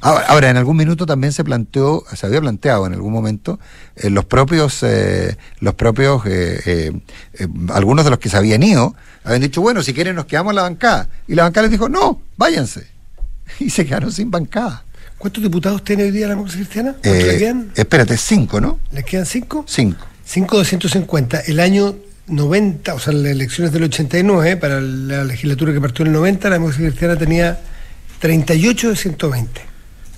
[0.00, 3.58] Ahora, ahora, en algún minuto también se planteó, se había planteado en algún momento,
[3.96, 6.92] eh, los propios, eh, los propios, eh, eh,
[7.34, 10.52] eh, algunos de los que se habían ido, habían dicho, bueno, si quieren nos quedamos
[10.52, 11.08] en la bancada.
[11.28, 12.86] Y la bancada les dijo, no, váyanse.
[13.58, 14.84] Y se quedaron sin bancada.
[15.18, 16.92] ¿Cuántos diputados tiene hoy día la democracia cristiana?
[16.92, 17.72] ¿Cuántos le quedan?
[17.74, 18.78] espérate, cinco, ¿no?
[18.92, 19.64] ¿Les quedan cinco?
[19.66, 20.06] Cinco.
[20.24, 21.40] Cinco de 150.
[21.40, 21.96] El año
[22.28, 26.48] 90, o sea, las elecciones del 89, para la legislatura que partió en el 90,
[26.48, 27.60] la democracia cristiana tenía
[28.20, 29.69] 38 de 120.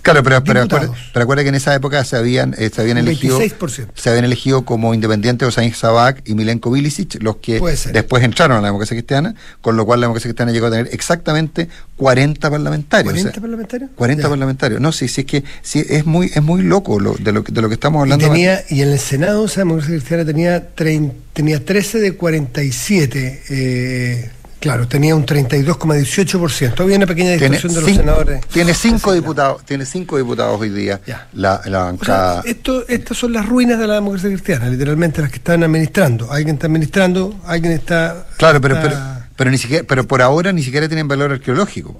[0.02, 2.98] Claro, pero, pero, acuerda, pero acuerda que en esa época se habían, eh, se habían
[2.98, 3.86] elegido 26%.
[3.94, 7.60] se habían elegido como independientes Osain Sabac y Milenko Bilicic, los que
[7.92, 10.88] después entraron a la democracia cristiana, con lo cual la democracia cristiana llegó a tener
[10.92, 13.14] exactamente 40 parlamentarios.
[13.14, 13.90] ¿40 o sea, parlamentarios?
[13.94, 14.28] 40 Ya.
[14.28, 14.80] parlamentarios.
[14.80, 17.52] No, sí, sí, es que sí, es muy, es muy loco lo, de, lo, que-
[17.52, 18.26] de lo que estamos Y, hablando.
[18.32, 22.14] tenía, y en el Senado, o sea, la democracia cristiana tenía, trein- tenía 13 de
[22.16, 23.42] 47.
[23.50, 24.30] eh,
[24.62, 26.80] claro, tenía un 32,18%.
[26.80, 28.46] Había una pequeña distorsión de los cinco, senadores.
[28.46, 31.28] tiene cinco diputados, tiene cinco diputados hoy día Ya.
[31.34, 32.42] la, la O sea, bancada.
[32.46, 36.32] esto, estas son las ruinas de la democracia cristiana, literalmente las que están administrando.
[36.32, 38.26] Alguien está administrando, alguien está.
[38.38, 41.94] claro, pero, pero, está- pero ni siquiera, pero por ahora ni siquiera tienen valor arqueológico.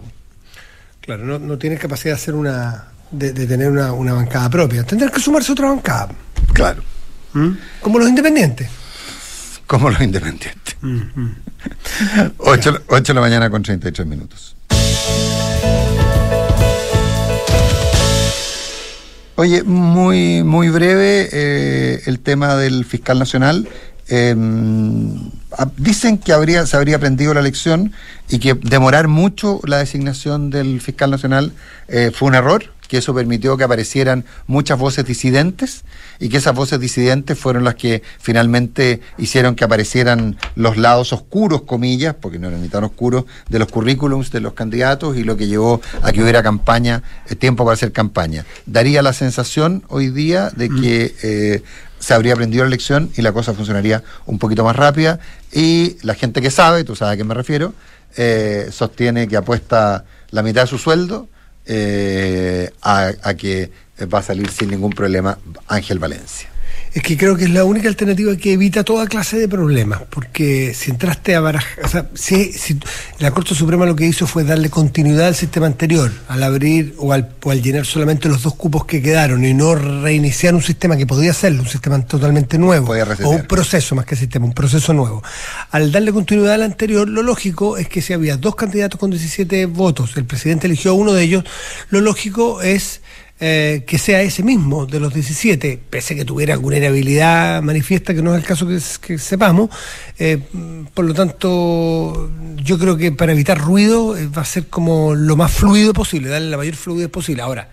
[1.00, 2.84] Claro, no, no tiene capacidad de hacer una.
[3.10, 4.84] de, de tener una, una bancada propia.
[4.84, 6.08] Tendrán que sumarse a otra bancada.
[6.52, 6.82] Claro.
[7.80, 8.68] Como los independientes.
[9.72, 10.76] Como los independientes.
[12.36, 14.54] 8, de la mañana con 33 minutos.
[19.36, 23.66] Oye, muy, muy breve eh, el tema del fiscal nacional.
[24.10, 24.36] Eh,
[25.56, 27.92] ah, dicen que habría, se habría aprendido la lección
[28.28, 31.54] y que demorar mucho la designación del fiscal nacional
[31.88, 35.82] eh, fue un error, que eso permitió que aparecieran muchas voces disidentes
[36.18, 41.62] y que esas voces disidentes fueron las que finalmente hicieron que aparecieran los lados oscuros,
[41.62, 45.38] comillas, porque no eran ni tan oscuros, de los currículums de los candidatos y lo
[45.38, 48.44] que llevó a que hubiera campaña, eh, tiempo para hacer campaña.
[48.66, 51.62] Daría la sensación hoy día de que eh,
[51.98, 55.18] se habría aprendido la lección y la cosa funcionaría un poquito más rápida
[55.50, 57.72] y la gente que sabe, tú sabes a qué me refiero,
[58.18, 61.30] eh, sostiene que apuesta la mitad de su sueldo
[61.66, 63.70] eh, a, a que
[64.12, 66.51] va a salir sin ningún problema Ángel Valencia.
[66.94, 70.74] Es que creo que es la única alternativa que evita toda clase de problemas, porque
[70.74, 72.78] si entraste a barajar, o sea, si, si
[73.18, 77.14] la Corte Suprema lo que hizo fue darle continuidad al sistema anterior, al abrir o
[77.14, 80.98] al, o al llenar solamente los dos cupos que quedaron y no reiniciar un sistema
[80.98, 84.92] que podía serlo, un sistema totalmente nuevo, o un proceso más que sistema, un proceso
[84.92, 85.22] nuevo.
[85.70, 89.64] Al darle continuidad al anterior, lo lógico es que si había dos candidatos con 17
[89.64, 91.44] votos, el presidente eligió a uno de ellos,
[91.88, 93.00] lo lógico es
[93.44, 98.14] eh, que sea ese mismo de los 17, pese a que tuviera alguna inhabilidad manifiesta,
[98.14, 99.68] que no es el caso que, sepamos.
[100.16, 100.38] eh,
[100.94, 102.30] por lo tanto,
[102.62, 106.28] yo creo que para evitar ruido eh, va a ser como lo más fluido posible,
[106.28, 107.42] darle la mayor fluidez posible.
[107.42, 107.70] Ahora,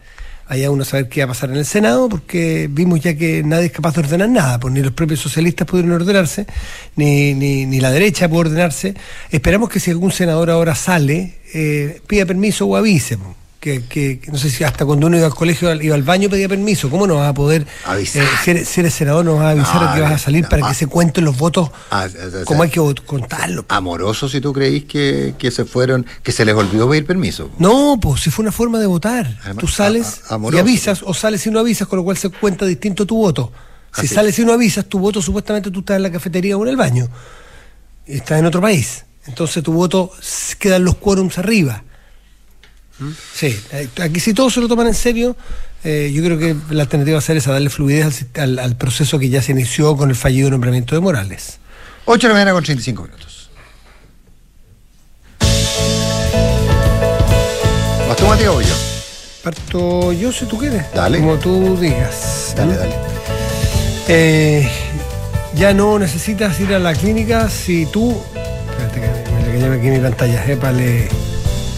[0.48, 3.68] allá uno saber qué va a pasar en el Senado, porque vimos ya que nadie
[3.68, 6.48] es capaz de ordenar nada, pues ni los propios socialistas pudieron ordenarse,
[6.96, 8.96] ni, ni, ni la derecha puede ordenarse.
[9.30, 11.38] Esperamos que si algún senador ahora sale,
[12.08, 13.20] pida permiso o avise.
[13.60, 16.30] Que, que- que no sé si hasta cuando uno iba al colegio iba al baño
[16.30, 18.24] pedía permiso, ¿cómo no vas a poder Avisar.
[18.24, 20.48] eh, si, eres, si eres senador no vas a avisar No, que vas a salir
[20.48, 20.70] para ah.
[20.70, 23.66] que se cuenten los votos Ah, o sea, como hay que contarlos?
[23.68, 27.50] Amoroso si tú creís que, que se fueron, que se les olvidó pedir permiso.
[27.60, 29.26] No, pues si fue una forma de votar.
[29.44, 32.16] Además, Tú sales a- a- y avisas o sales y no avisas, con lo cual
[32.16, 33.52] se cuenta distinto tu voto.
[33.94, 34.16] Si Así.
[34.16, 36.78] sales y no avisas, tu voto supuestamente tú estás en la cafetería o en el
[36.78, 37.10] baño.
[38.08, 39.04] Y estás en otro país.
[39.28, 40.12] Entonces tu voto
[40.60, 41.84] quedan los quórums arriba.
[43.34, 45.36] Sí, eh, aquí si todos se lo toman en serio,
[45.84, 49.30] eh, yo creo que la alternativa va a ser esa, darle fluidez al proceso que
[49.30, 51.60] ya se inició con el fallido nombramiento de Morales.
[52.06, 53.50] 8 de la mañana con 35 minutos.
[58.08, 58.74] ¿Vas tú, Matías, o yo?
[59.44, 60.84] Parto yo si tú quieres.
[60.94, 61.20] Dale.
[61.20, 62.54] Como tú digas.
[62.58, 62.96] Dale, dale.
[64.08, 64.68] Eh,
[65.56, 68.20] ya no necesitas ir a la clínica si tú.
[68.72, 70.46] Espérate que me le cayó aquí mi pantalla.
[70.46, 71.10] Épale.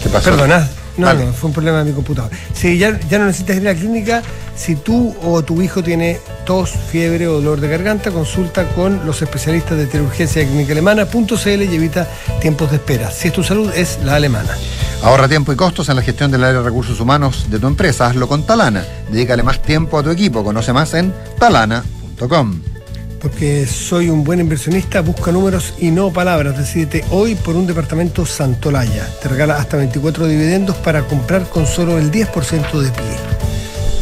[0.02, 0.30] ¿Qué pasó?
[0.30, 0.68] Perdona.
[0.96, 2.30] No, no, fue un problema de mi computador.
[2.52, 4.22] Sí, ya, ya no necesitas ir a la clínica
[4.54, 8.10] si tú o tu hijo tiene tos, fiebre o dolor de garganta.
[8.10, 12.06] Consulta con los especialistas de teleurgencia de clínica alemana.cl y evita
[12.40, 13.10] tiempos de espera.
[13.10, 14.50] Si es tu salud, es la alemana.
[15.02, 18.06] Ahorra tiempo y costos en la gestión del área de recursos humanos de tu empresa.
[18.06, 18.84] Hazlo con Talana.
[19.10, 20.44] Dedícale más tiempo a tu equipo.
[20.44, 22.60] Conoce más en talana.com.
[23.22, 26.58] Porque soy un buen inversionista, busca números y no palabras.
[26.58, 29.08] Decídete hoy por un departamento Santolaya.
[29.22, 33.16] Te regala hasta 24 dividendos para comprar con solo el 10% de pie.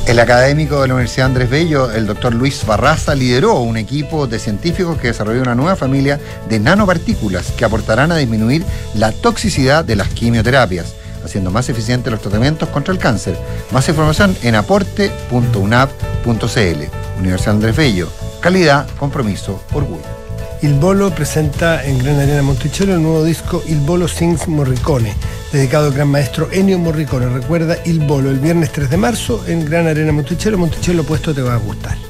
[0.06, 4.38] El académico de la Universidad Andrés Bello, el doctor Luis Barraza, lideró un equipo de
[4.38, 9.96] científicos que desarrolló una nueva familia de nanopartículas que aportarán a disminuir la toxicidad de
[9.96, 13.36] las quimioterapias, haciendo más eficientes los tratamientos contra el cáncer.
[13.70, 17.18] Más información en aporte.unap.cl.
[17.18, 18.29] Universidad Andrés Bello.
[18.40, 20.02] Calidad, compromiso, orgullo.
[20.62, 25.14] Il Bolo presenta en Gran Arena Monticello el nuevo disco Il Bolo Sings Morricone,
[25.52, 27.28] dedicado al gran maestro Ennio Morricone.
[27.28, 30.56] Recuerda Il Bolo el viernes 3 de marzo en Gran Arena Monticello.
[30.56, 32.09] Monticello puesto te va a gustar.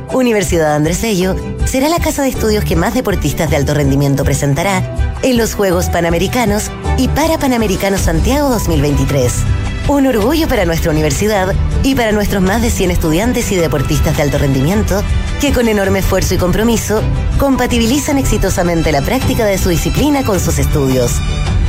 [0.13, 1.35] Universidad Andrés Bello
[1.65, 4.83] será la casa de estudios que más deportistas de alto rendimiento presentará
[5.23, 9.33] en los Juegos Panamericanos y para Panamericanos Santiago 2023.
[9.87, 14.23] Un orgullo para nuestra universidad y para nuestros más de 100 estudiantes y deportistas de
[14.23, 15.01] alto rendimiento
[15.39, 17.01] que con enorme esfuerzo y compromiso
[17.39, 21.13] compatibilizan exitosamente la práctica de su disciplina con sus estudios.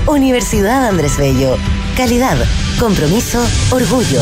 [0.07, 1.57] Universidad Andrés Bello.
[1.97, 2.37] Calidad,
[2.79, 3.41] compromiso,
[3.71, 4.21] orgullo.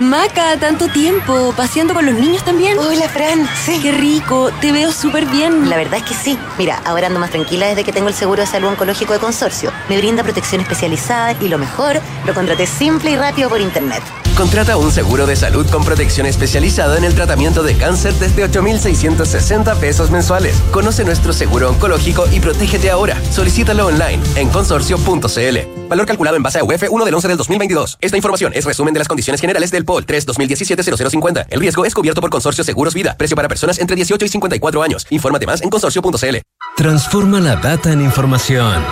[0.00, 2.78] Maca, tanto tiempo, paseando con los niños también.
[2.78, 3.46] Hola, Fran.
[3.62, 3.78] Sí.
[3.82, 5.68] Qué rico, te veo súper bien.
[5.68, 6.38] La verdad es que sí.
[6.56, 9.70] Mira, ahora ando más tranquila desde que tengo el seguro de salud oncológico de consorcio.
[9.90, 14.02] Me brinda protección especializada y lo mejor, lo contraté simple y rápido por internet.
[14.36, 19.74] Contrata un seguro de salud con protección especializada en el tratamiento de cáncer desde 8,660
[19.76, 20.60] pesos mensuales.
[20.70, 23.20] Conoce nuestro seguro oncológico y protégete ahora.
[23.30, 25.88] Solicítalo online en consorcio.cl.
[25.88, 27.98] Valor calculado en base a UF 1 del 11 del 2022.
[28.00, 31.46] Esta información es resumen de las condiciones generales del POL 3 2017-0050.
[31.50, 33.14] El riesgo es cubierto por Consorcio Seguros Vida.
[33.18, 35.06] Precio para personas entre 18 y 54 años.
[35.10, 36.36] Infórmate más en consorcio.cl.
[36.76, 38.82] Transforma la data en información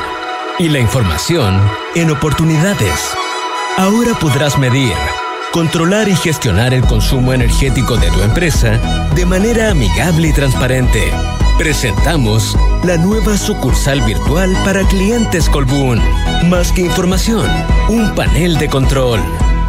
[0.58, 1.58] y la información
[1.94, 3.14] en oportunidades.
[3.78, 4.92] Ahora podrás medir,
[5.52, 8.78] controlar y gestionar el consumo energético de tu empresa
[9.14, 11.10] de manera amigable y transparente.
[11.58, 16.00] Presentamos la nueva sucursal virtual para clientes Colbún.
[16.48, 17.46] Más que información,
[17.88, 19.20] un panel de control.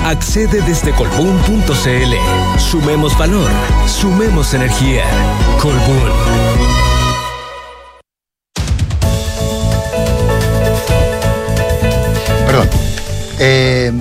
[0.03, 2.59] Accede desde colbún.cl.
[2.59, 3.49] Sumemos valor,
[3.87, 5.03] sumemos energía.
[5.59, 6.09] Colbún.
[12.45, 12.69] Perdón.
[13.39, 13.91] Eh,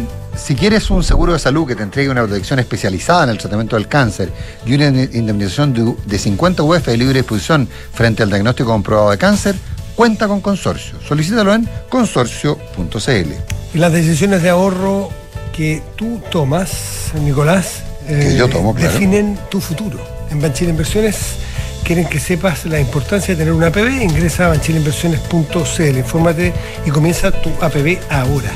[0.50, 3.76] si quieres un seguro de salud que te entregue una protección especializada en el tratamiento
[3.76, 4.32] del cáncer
[4.66, 9.16] y una indemnización de, de 50 UF de libre disposición frente al diagnóstico comprobado de
[9.16, 9.54] cáncer,
[9.94, 10.98] cuenta con Consorcio.
[11.06, 13.32] Solicítalo en consorcio.cl.
[13.74, 15.10] Y las decisiones de ahorro
[15.56, 18.92] que tú tomas, Nicolás, Que yo tomo, claro.
[18.92, 20.04] definen tu futuro.
[20.32, 21.36] En Banchile Inversiones
[21.84, 24.02] quieren que sepas la importancia de tener un APB.
[24.02, 26.52] Ingresa a banchileinversiones.cl, infórmate
[26.84, 28.50] y comienza tu APB ahora.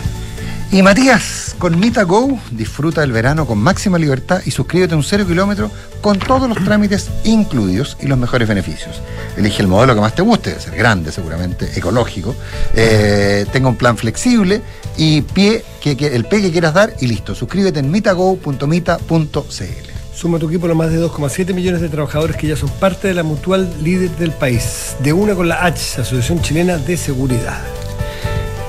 [0.74, 5.04] Y Matías, con Mita Go, disfruta del verano con máxima libertad y suscríbete a un
[5.04, 5.70] cero kilómetro
[6.00, 9.00] con todos los trámites incluidos y los mejores beneficios.
[9.36, 12.34] Elige el modelo que más te guste, debe ser grande seguramente, ecológico,
[12.74, 14.62] eh, tenga un plan flexible
[14.96, 17.36] y pie que, el pie que quieras dar y listo.
[17.36, 19.92] Suscríbete en mitago.mita.cl.
[20.12, 23.14] Suma tu equipo los más de 2,7 millones de trabajadores que ya son parte de
[23.14, 24.96] la mutual líder del país.
[25.04, 27.62] De una con la H, Asociación Chilena de Seguridad.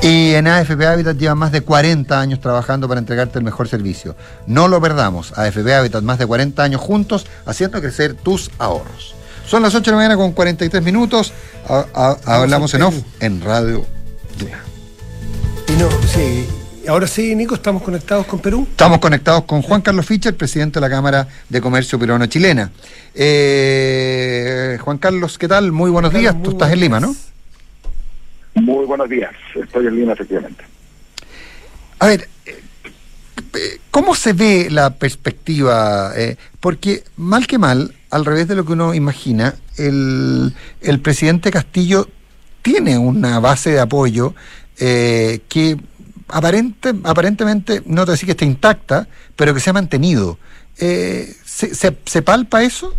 [0.07, 4.15] Y en AFP Habitat llevan más de 40 años trabajando para entregarte el mejor servicio.
[4.45, 5.33] No lo perdamos.
[5.35, 9.15] AFP Habitat, más de 40 años juntos, haciendo crecer tus ahorros.
[9.47, 11.33] Son las 8 de la mañana con 43 minutos.
[11.67, 13.83] A- a- hablamos en off en Radio
[14.37, 14.59] Duna.
[15.69, 16.45] Y no, sí.
[16.87, 18.67] Ahora sí, Nico, estamos conectados con Perú.
[18.69, 22.69] Estamos conectados con Juan Carlos Fischer, presidente de la Cámara de Comercio Peruano-Chilena.
[23.15, 25.71] Eh, Juan Carlos, ¿qué tal?
[25.71, 26.35] Muy buenos días.
[26.43, 27.15] Tú estás en Lima, ¿no?
[28.55, 30.63] Muy buenos días, estoy en Lima efectivamente.
[31.99, 32.61] A ver, eh,
[33.53, 36.11] eh, ¿cómo se ve la perspectiva?
[36.15, 41.51] Eh, porque mal que mal, al revés de lo que uno imagina, el, el presidente
[41.51, 42.07] Castillo
[42.61, 44.33] tiene una base de apoyo
[44.79, 45.77] eh, que
[46.29, 50.39] aparente, aparentemente, no te decir que esté intacta, pero que se ha mantenido.
[50.79, 52.95] Eh, ¿se, se, se palpa eso?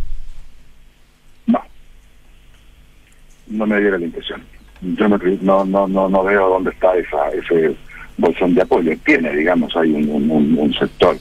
[3.49, 4.43] No me diera la impresión.
[4.83, 7.75] Yo no, no, no, no, no veo dónde está esa, ese
[8.19, 8.93] bolsón de apoyo.
[9.05, 11.17] Tiene, digamos, hay un, un- sector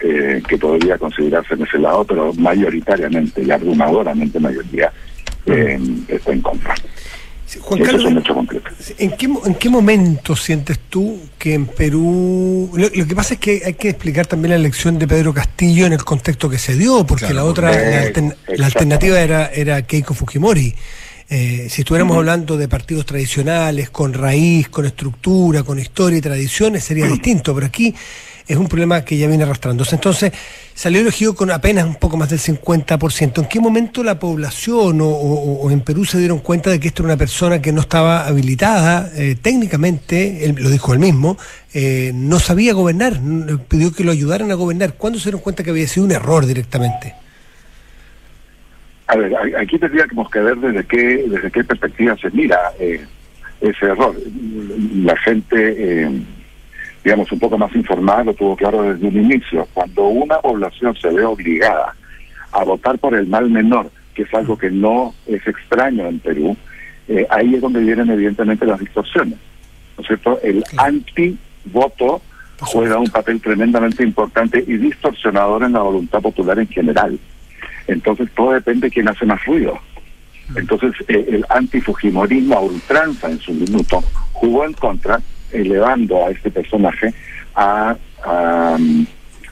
[0.00, 4.92] eh, que podría considerarse en ese lado, pero mayoritariamente y abrumadoramente mayoría
[5.46, 5.78] eh,
[6.08, 6.74] está en contra.
[7.60, 8.70] Juan Eso es Carlos, un hecho concreto.
[8.98, 12.70] ¿En qué, ¿En qué momento sientes tú que en Perú...
[12.74, 15.84] Lo, lo que pasa es que hay que explicar también la elección de Pedro Castillo
[15.84, 19.46] en el contexto que se dio, porque Claro, la otra, la, altern- la alternativa era,
[19.48, 20.74] era Keiko Fujimori.
[21.34, 26.84] Eh, si estuviéramos hablando de partidos tradicionales, con raíz, con estructura, con historia y tradiciones,
[26.84, 27.94] sería distinto, pero aquí
[28.46, 29.94] es un problema que ya viene arrastrándose.
[29.94, 30.30] Entonces,
[30.74, 33.40] salió elegido con apenas un poco más del 50%.
[33.40, 36.88] ¿En qué momento la población o, o- o en Perú se dieron cuenta de que
[36.88, 41.38] esta era una persona que no estaba habilitada eh, técnicamente, él lo dijo él mismo,
[41.72, 43.18] eh, no sabía gobernar,
[43.68, 44.94] pidió que lo ayudaran a gobernar?
[44.94, 47.14] ¿Cuándo se dieron cuenta que había sido un error directamente?
[49.12, 53.04] A ver, aquí tendríamos que ver desde qué, desde qué perspectiva se mira eh,
[53.60, 54.16] ese error.
[55.04, 56.10] La gente, eh,
[57.04, 59.68] digamos, un poco más informada lo tuvo claro desde un inicio.
[59.74, 61.94] Cuando una población se ve obligada
[62.52, 66.56] a votar por el mal menor, que es algo que no es extraño en Perú,
[67.06, 69.38] eh, ahí es donde vienen evidentemente las distorsiones.
[69.98, 70.40] ¿No es cierto?
[70.42, 72.22] El anti-voto
[72.60, 77.18] juega un papel tremendamente importante y distorsionador en la voluntad popular en general.
[77.86, 79.78] Entonces todo depende de quién hace más ruido.
[80.56, 84.02] Entonces eh, el antifujimorismo a ultranza en su minuto
[84.32, 85.20] jugó en contra,
[85.52, 87.12] elevando a este personaje
[87.54, 88.76] a, a,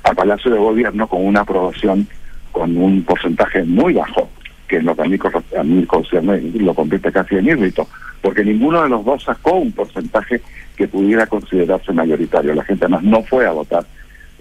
[0.04, 2.06] a Palacio de Gobierno con una aprobación
[2.52, 4.28] con un porcentaje muy bajo,
[4.68, 5.18] que en lo que a mí,
[5.58, 7.86] a mí concierne lo convierte casi en írrito,
[8.20, 10.40] porque ninguno de los dos sacó un porcentaje
[10.76, 12.54] que pudiera considerarse mayoritario.
[12.54, 13.84] La gente además no fue a votar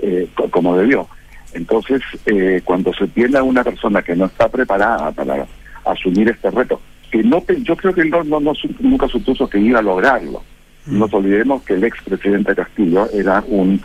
[0.01, 1.07] eh, co- como debió.
[1.53, 5.45] Entonces, eh, cuando se tiene a una persona que no está preparada para
[5.85, 6.79] asumir este reto,
[7.11, 10.43] que no yo creo que él no, no, no nunca supuso que iba a lograrlo.
[10.85, 13.81] No nos olvidemos que el expresidente Castillo era un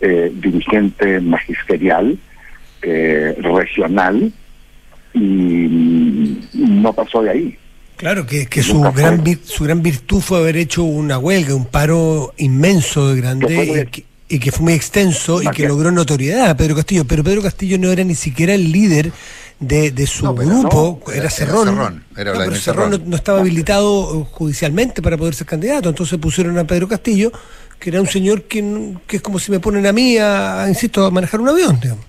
[0.00, 2.18] eh, dirigente magisterial,
[2.82, 4.32] eh, regional,
[5.14, 7.58] y mm, no pasó de ahí.
[7.96, 12.34] Claro, que, que su, gran su gran virtud fue haber hecho una huelga, un paro
[12.36, 16.76] inmenso de grande que, y que fue muy extenso y que logró notoriedad a Pedro
[16.76, 17.04] Castillo.
[17.06, 19.12] Pero Pedro Castillo no era ni siquiera el líder
[19.60, 22.04] de, de su No, grupo, no, era, era Cerrón.
[22.16, 23.02] Era No, pero Cerrón no, Cerrón.
[23.10, 25.88] no estaba habilitado eh, judicialmente para poder ser candidato.
[25.90, 27.30] Entonces pusieron a Pedro Castillo,
[27.78, 30.68] que era un señor que, que es como si me ponen a mí, a, a,
[30.68, 31.78] insisto, a manejar un avión.
[31.80, 32.04] digamos.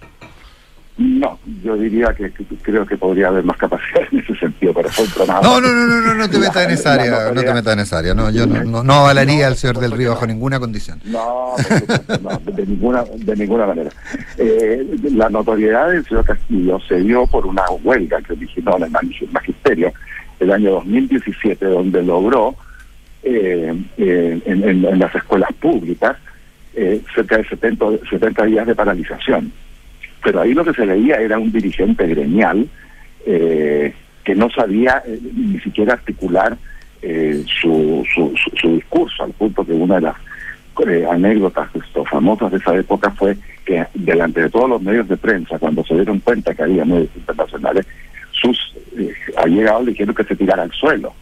[0.98, 2.32] No, yo diría que,
[2.62, 5.06] creo que podría haber más capacidad en ese sentido, pero fue.
[5.28, 7.80] No, no, no, no, no, no te metas en esa área, no te metas en
[7.80, 8.14] esa área.
[8.14, 11.02] No, yo no, no, no avalaría al señor del Río bajo ninguna condición.
[11.04, 11.56] No,
[12.22, 13.90] no, de ninguna, de ninguna manera.
[14.38, 18.92] Eh, la notoriedad del señor Castillo se dio por una huelga que originó en el
[18.92, 19.92] mag- magisterio
[20.40, 22.56] el año 2017, donde logró
[23.24, 26.16] eh, eh, en, en- en las escuelas públicas
[26.74, 29.52] eh, cerca de 70, 70 días de paralización.
[30.26, 32.68] Pero ahí lo que se veía era un dirigente gremial
[33.28, 36.58] eh, que no sabía eh, ni siquiera articular
[37.04, 40.16] eh, su, su, su- discurso, al punto que una de las
[40.88, 41.70] eh, anécdotas
[42.10, 45.94] famosas de esa época fue que delante de todos los medios de prensa, cuando se
[45.94, 47.86] dieron cuenta que había medios internacionales,
[48.32, 48.58] sus
[48.98, 51.14] eh, allegados le dijeron que se tirara al suelo.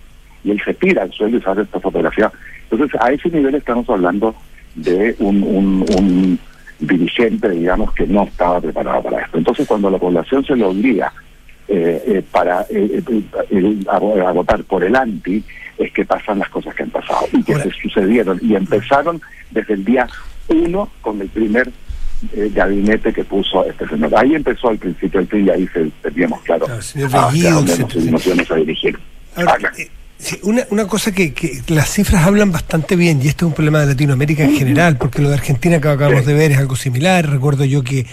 [0.45, 2.31] Y él se tira al suelo y sale esta fotografía.
[2.71, 4.33] Entonces, a ese nivel estamos hablando
[4.75, 6.39] de un, un
[6.87, 9.37] dirigente, digamos, que no estaba preparado para esto.
[9.37, 11.11] Entonces, cuando la población se lo obliga
[11.67, 15.43] eh, eh, para eh, eh, eh, a, a votar por el anti,
[15.77, 19.21] es que pasan las cosas que han pasado y que se sucedieron y empezaron
[19.51, 20.07] desde el día
[20.49, 21.71] uno con el primer
[22.33, 24.13] eh, gabinete que puso este señor.
[24.15, 27.87] Ahí empezó al principio el PRI y ahí se teníamos claro señor dónde etcétera.
[27.95, 28.99] nos, nos íbamos a dirigir.
[29.35, 33.45] Ahora, eh, sí, una, una cosa que, que las cifras hablan bastante bien, y este
[33.45, 36.51] es un problema de Latinoamérica en general, porque lo de Argentina que acabamos de ver
[36.51, 37.29] es algo similar.
[37.29, 38.05] Recuerdo yo que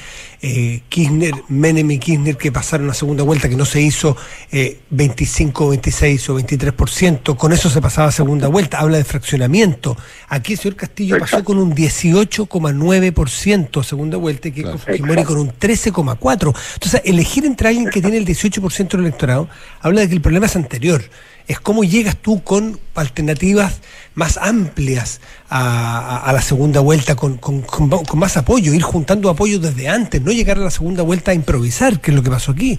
[0.42, 4.16] eh, Kirchner, Menem y Kirchner que pasaron a segunda vuelta, que no se hizo
[4.50, 8.78] eh, 25, 26 o 23%, con eso se pasaba a segunda vuelta.
[8.78, 9.98] Habla de fraccionamiento.
[10.28, 15.36] Aquí el señor Castillo pasó con un 18,9% a segunda vuelta y que Fujimori con
[15.38, 16.54] un 13,4%.
[16.74, 19.48] Entonces, elegir entre alguien que tiene el 18% del electorado
[19.80, 21.02] habla de que el problema es anterior.
[21.50, 23.80] Es cómo llegas tú con alternativas
[24.14, 25.58] más amplias a,
[25.98, 29.88] a- a la segunda vuelta, con, con- con- con más apoyo, ir juntando apoyo desde
[29.88, 32.78] antes, no llegar a la segunda vuelta a improvisar, que es lo que pasó aquí.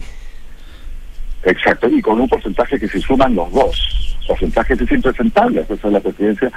[1.43, 4.15] Exacto, y con un porcentaje que se suman los dos.
[4.27, 6.49] Porcentajes es impresentable, esa es la presidencia,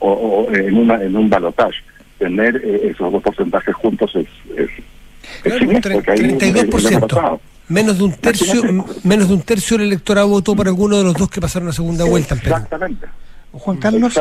[0.00, 1.78] o, o en, una, en un balotaje.
[2.18, 4.26] Tener eh, esos dos porcentajes juntos es,
[4.58, 7.40] es, es Claro, siniestro, tre- porque ahí es- es lo que ha 32%.
[7.68, 8.62] Menos de un tercio,
[9.04, 11.72] menos de un tercio del electorado votó por alguno de los dos que pasaron a
[11.72, 12.54] segunda vuelta en Perú.
[12.54, 13.06] Exactamente.
[13.54, 14.14] Juan Carlos,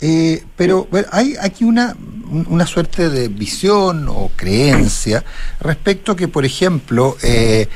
[0.00, 1.94] eh, pero bueno, hay aquí una,
[2.30, 5.22] un- una suerte de visión o creencia
[5.60, 7.68] respecto que, por ejemplo, eh,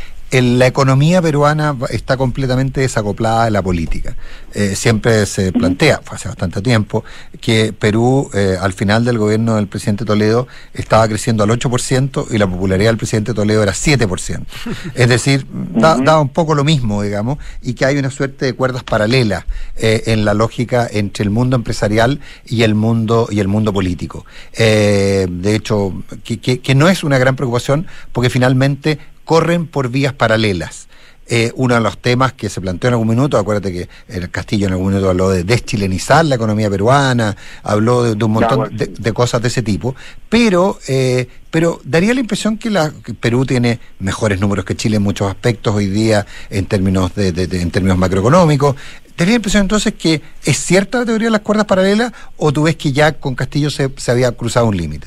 [0.43, 4.17] la economía peruana está completamente desacoplada de la política.
[4.55, 7.05] Eh, siempre se plantea, fue hace bastante tiempo,
[7.41, 12.39] que Perú eh, al final del gobierno del presidente Toledo estaba creciendo al 8% y
[12.39, 14.45] la popularidad del presidente Toledo era 7%.
[14.95, 18.53] Es decir, da, da un poco lo mismo, digamos, y que hay una suerte de
[18.55, 19.45] cuerdas paralelas
[19.77, 24.25] eh, en la lógica entre el mundo empresarial y el mundo y el mundo político.
[24.57, 25.93] De hecho,
[26.25, 30.89] que, que- que no es una gran preocupación porque finalmente corren por vías paralelas.
[31.27, 34.67] Eh, uno de los temas que se planteó en algún minuto, acuérdate que el Castillo
[34.67, 38.89] en algún minuto habló de deschilenizar la economía peruana, habló de, de un montón de,
[38.89, 39.97] de cosas de ese tipo,
[40.29, 44.97] pero eh, pero daría la impresión que, la, que Perú tiene mejores números que Chile
[44.99, 48.77] en muchos aspectos hoy día en términos de- en términos macroeconómicos.
[49.17, 52.65] ¿Daría la impresión entonces que es cierta la teoría de las cuerdas paralelas o tú
[52.65, 55.07] ves que ya con Castillo se, se había cruzado un límite?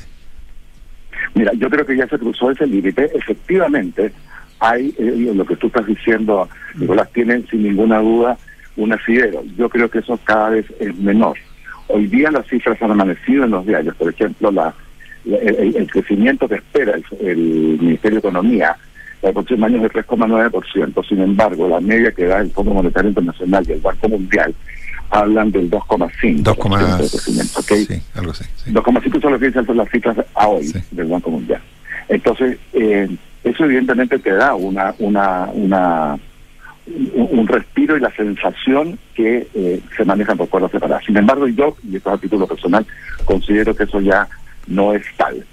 [1.34, 3.10] Mira, yo creo que ya se cruzó ese límite.
[3.14, 4.12] Efectivamente,
[4.60, 8.36] hay eh, lo que tú estás diciendo, Nicolás, tienen sin ninguna duda
[8.76, 9.42] un asidero.
[9.56, 11.36] Yo creo que eso cada vez es menor.
[11.88, 13.94] Hoy día las cifras han amanecido en los diarios.
[13.96, 14.74] Por ejemplo, la,
[15.24, 17.38] el, el crecimiento que espera el, el
[17.80, 18.76] Ministerio de Economía
[19.20, 21.08] para el próximo año es de 3,9%.
[21.08, 24.54] Sin embargo, la media que da el Fondo Monetario Internacional y el Banco Mundial
[25.10, 26.42] hablan del 2,5%.
[26.42, 27.72] 2,5, de crecimiento, ¿ok?
[27.86, 28.44] Sí, algo así.
[28.56, 28.70] sí.
[28.72, 31.60] 2,5 son que dicen las cifras a hoy del Banco Mundial.
[32.08, 33.08] Entonces, eh,
[33.44, 36.18] eso evidentemente te da una, una, una
[37.14, 41.04] un, un respiro y la sensación que eh, se manejan por cuerdas separadas.
[41.04, 42.86] Sin embargo, yo, y esto es a título personal,
[43.24, 44.28] considero que eso ya
[44.66, 45.44] no es tal.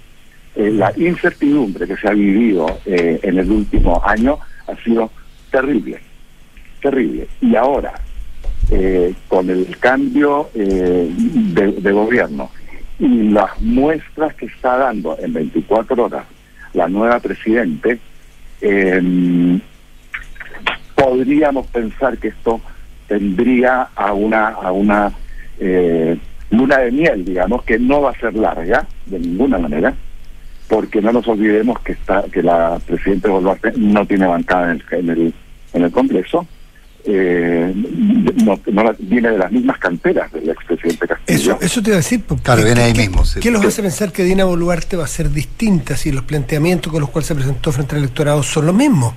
[0.54, 5.10] Eh, la incertidumbre que se ha vivido eh, en el último año ha sido
[5.50, 6.00] terrible,
[6.80, 7.28] terrible.
[7.40, 7.92] Y ahora,
[8.70, 12.50] eh, con el cambio eh, de, gobierno
[12.98, 16.24] y las muestras que está dando en 24 horas
[16.72, 17.98] la nueva presidente,
[18.60, 19.60] eh,
[20.94, 22.60] podríamos pensar que esto
[23.06, 25.12] tendría a una a una
[25.58, 26.16] eh,
[26.50, 29.94] luna de miel, digamos, que no va a ser larga de ninguna manera,
[30.68, 34.98] porque no nos olvidemos que está que la presidenta Boluarte no tiene bancada en el
[34.98, 35.34] en el,
[35.72, 36.46] en el Congreso.
[37.08, 37.72] Eh,
[38.44, 41.38] no, no la- viene de las mismas canteras del expresidente Castillo.
[41.54, 42.20] Eso, eso te iba a decir.
[42.26, 43.38] porque- Claro, viene ahí ¿qué- mismo, sí.
[43.40, 47.00] ¿Qué los hace pensar que Dina Boluarte va a ser distinta si los planteamientos con
[47.00, 49.14] los cuales se presentó frente al electorado son los mismos?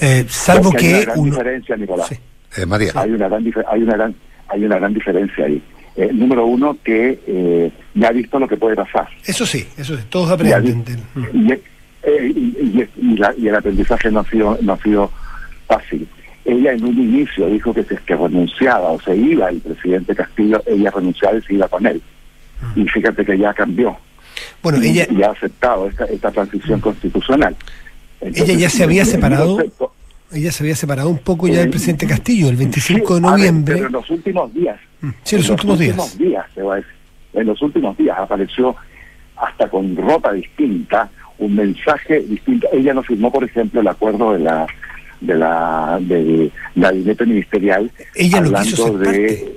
[0.00, 1.30] Eh, salvo Porque hay una que gran uno.
[1.30, 2.12] diferencia, Nicolás.
[2.56, 2.92] Eh, María.
[2.96, 4.14] Hay una gran hay una gran
[4.48, 5.62] hay una gran diferencia ahí.
[5.96, 9.08] Eh, número uno que eh, ya ha visto lo que puede pasar.
[9.24, 11.02] Eso sí, eso sí, todos aprenden.
[11.32, 11.52] vi-
[12.06, 15.10] y, y- y- y la- y el aprendizaje no ha sido no ha sido
[15.66, 16.06] fácil.
[16.46, 20.14] Ella en un inicio dijo que si es que renunciaba o se iba el presidente
[20.14, 22.00] Castillo, ella renunciaba y se iba con él.
[22.74, 23.96] Y fíjate que ya cambió.
[24.62, 27.56] Bueno, y, ella- y ha aceptado esta, esta transición constitucional.
[28.20, 29.58] Ella ya se había separado.
[30.32, 33.74] Ella se había separado un poco ya del presidente Castillo, el 25 de ver, noviembre.
[33.76, 34.76] pero en los últimos días.
[35.22, 36.18] Sí, en los últimos días.
[36.18, 36.92] días, te voy a decir.
[37.34, 38.74] En los últimos días apareció
[39.36, 42.66] hasta con ropa distinta, un mensaje distinto.
[42.72, 44.66] Ella no firmó, por ejemplo, el acuerdo de la
[45.20, 49.56] de la del gabinete ministerial Ella no hablando quiso ser de parte.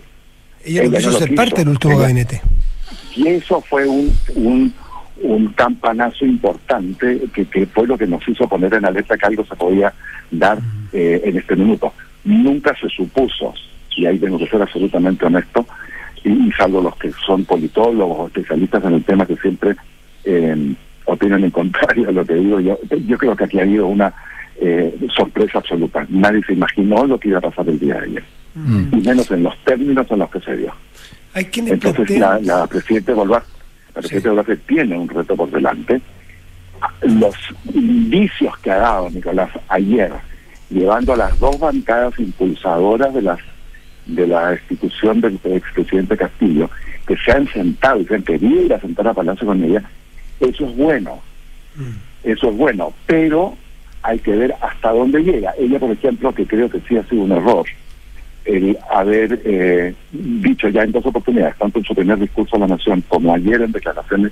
[0.66, 1.42] Ella no ella quiso no ser quiso.
[1.42, 2.42] parte del último Ella- gabinete.
[3.16, 4.74] y eso fue un, un,
[5.22, 9.46] un campanazo importante que, que fue lo que nos hizo poner en alerta que algo
[9.46, 9.94] se podía
[10.32, 10.60] dar
[10.94, 11.94] eh, en este minuto.
[12.24, 13.54] Nunca se supuso,
[13.96, 15.66] y ahí tengo que ser absolutamente honesto,
[16.24, 19.76] y, y salvo los que son politólogos o especialistas en el tema que siempre
[20.26, 20.74] eh,
[21.06, 24.14] opinan en contrario a lo que digo yo, yo creo que aquí ha habido una
[24.62, 26.06] eh, sorpresa absoluta.
[26.10, 28.24] Nadie se imaginó lo que iba a pasar el día de ayer,
[28.92, 30.74] y menos en los términos en los que se dio.
[31.34, 33.48] Hay quienes Entonces plantean- la, la Presidenta Boluarte,
[33.96, 36.02] la Presidenta Boluarte tiene un reto por delante.
[37.02, 37.36] Los
[37.74, 40.12] indicios que ha dado Nicolás ayer,
[40.70, 43.40] llevando a las dos bancadas impulsadoras de las
[44.06, 46.70] de la institución del expresidente Castillo,
[47.06, 49.84] que se han sentado y se han querido ir a sentar a Palacio con ella,
[50.40, 51.20] eso es bueno.
[52.24, 53.56] Eso es bueno, pero
[54.04, 55.54] hay que ver hasta dónde llega.
[55.58, 57.66] Ella, por ejemplo, que creo que sí ha sido un error,
[58.46, 62.68] el haber eh, dicho ya en dos oportunidades, tanto en su primer discurso a la
[62.68, 64.32] Nación como ayer en declaraciones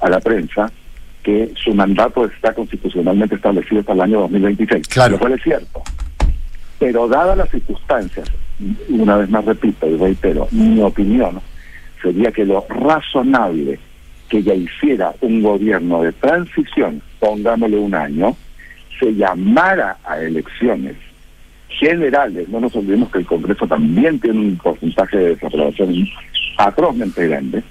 [0.00, 0.70] a la prensa,
[1.22, 5.12] que su mandato está constitucionalmente establecido hasta el año 2026, Claro.
[5.12, 5.82] lo cual es cierto.
[6.80, 8.28] Pero dadas las circunstancias,
[8.88, 11.40] una vez más repito y reitero, mi opinión
[12.02, 13.78] sería que lo razonable
[14.28, 18.36] que ella hiciera un gobierno de transición, pongámosle un año,
[19.02, 20.94] se llamara a elecciones
[21.68, 25.92] generales, no nos olvidemos que el Congreso también tiene un porcentaje de desaprobación
[26.56, 27.64] atrozmente grande,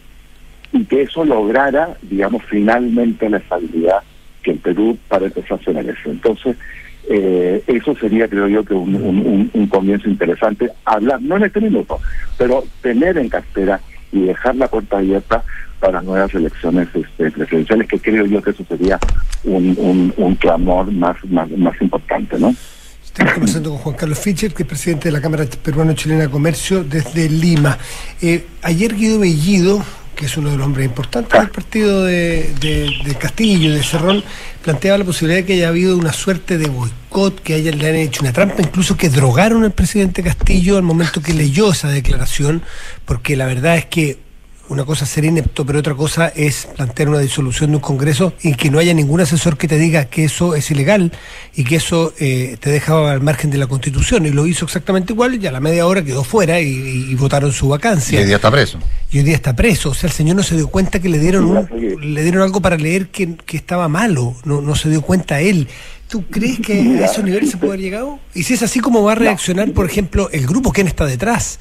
[0.74, 4.00] y que eso lograra, digamos, finalmente la estabilidad
[4.44, 6.10] que el Perú empezar se merece.
[6.10, 6.58] Entonces,
[7.10, 12.00] eh, eso sería, creo yo, que un- un comienzo interesante, hablar, no en este minuto,
[12.38, 13.80] pero tener en cartera
[14.12, 15.44] y dejar la puerta abierta
[15.82, 18.98] para nuevas elecciones este, presidenciales, que creo yo que eso sería
[19.44, 21.50] un, clamor más, más,
[21.82, 22.56] importante, ¿no?
[23.04, 26.84] Estamos conversando con Juan Carlos Fischer, que es presidente de la Cámara Peruano-Chilena de Comercio
[26.86, 27.78] desde Lima.
[28.22, 29.84] Eh, ayer Guido Bellido,
[30.16, 34.24] que es uno de los hombres importantes del partido de, de- de Castillo, de Cerrón,
[34.64, 37.96] planteaba la posibilidad de que haya habido una suerte de boicot, que haya, le han
[37.96, 42.62] hecho una trampa, incluso que drogaron al presidente Castillo al momento que leyó esa declaración,
[43.06, 44.20] porque la verdad es que
[44.72, 48.34] una cosa es ser inepto, pero otra cosa es plantear una disolución de un Congreso
[48.42, 51.12] y que no haya ningún asesor que te diga que eso es ilegal
[51.56, 54.26] y que eso eh, te deja al margen de la Constitución.
[54.26, 57.16] Y lo hizo exactamente igual y a la media hora quedó fuera y, y- y
[57.16, 58.20] votaron su Y vacancia.
[58.20, 58.80] hoy día está preso.
[59.12, 59.90] Y hoy día está preso.
[59.90, 62.62] O sea, el señor no se dio cuenta que le dieron, un- le dieron algo
[62.62, 64.36] para leer que, que estaba malo.
[64.46, 65.68] No, no se dio cuenta él.
[66.08, 68.20] ¿Tú crees que a esos niveles se puede haber llegado?
[68.34, 70.72] Y si es así, ¿cómo va a reaccionar, por ejemplo, el grupo?
[70.72, 71.60] ¿Quién está detrás?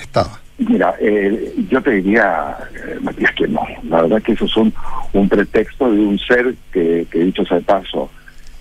[0.00, 0.40] Estaba.
[0.58, 3.62] Mira, eh, yo te diría, eh, Matías, que no.
[3.88, 4.72] La verdad que eso es un,
[5.12, 8.10] un pretexto de un ser que, que dicho sea de paso,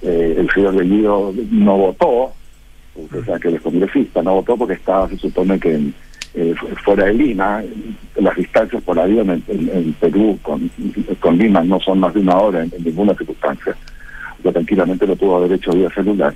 [0.01, 2.07] eh, el señor Bellido no votó,
[2.95, 5.93] o sea, que el congresista no votó porque estaba, se supone que en,
[6.33, 7.61] eh, fuera de Lima,
[8.15, 10.71] las distancias por avión en, en- en Perú con,
[11.19, 13.75] con Lima no son más de una hora en, en ninguna circunstancia.
[14.43, 16.33] Yo tranquilamente lo pudo haber hecho vía celular.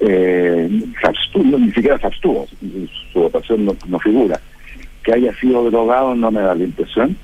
[0.00, 0.68] Eh,
[1.00, 4.38] se abstuvo, ni siquiera se abstuvo, su, su votación no, no figura.
[5.02, 7.16] Que haya sido drogado no me da la impresión.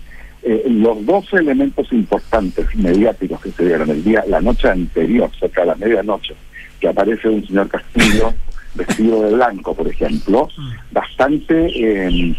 [0.43, 5.63] Eh, los dos elementos importantes mediáticos que se dieron el día, la noche anterior, cerca
[5.63, 6.35] de la medianoche,
[6.81, 8.33] que aparece un señor Castillo
[8.75, 10.49] vestido de blanco, por ejemplo,
[10.93, 12.35] bastante eh,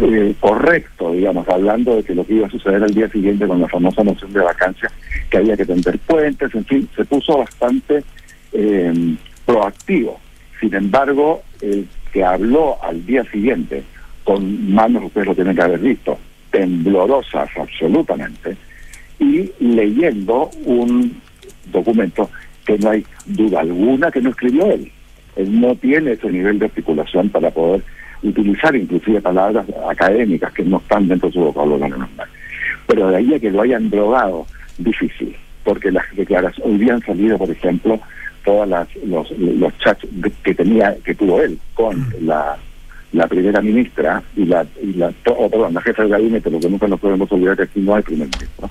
[0.00, 3.60] eh, correcto, digamos, hablando de que lo que iba a suceder al día siguiente con
[3.60, 4.90] la famosa moción de vacancia,
[5.28, 8.04] que había que tender puentes, en fin, se puso bastante
[8.52, 10.20] eh, proactivo.
[10.60, 13.82] Sin embargo, el que habló al día siguiente
[14.24, 16.18] con manos, ustedes lo tienen que haber visto,
[16.50, 18.56] temblorosas absolutamente,
[19.18, 21.20] y leyendo un
[21.72, 22.30] documento
[22.64, 24.90] que no hay duda alguna que no escribió él.
[25.36, 27.82] Él no tiene ese nivel de articulación para poder
[28.22, 32.28] utilizar inclusive palabras académicas que no están dentro de su vocabulario normal.
[32.86, 34.46] Pero de ahí a que lo hayan drogado,
[34.78, 38.00] difícil, porque las declaraciones, hoy día han salido, por ejemplo,
[38.44, 40.06] todas las, los, los chats
[40.42, 42.56] que tenía, que tuvo él con la,
[43.12, 46.86] la primera ministra y la, y la perdón, la jefa del gabinete, lo que nunca
[46.86, 48.70] nos podemos olvidar que aquí no hay primer ministro,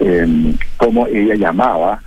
[0.00, 2.02] eh, cómo ella llamaba,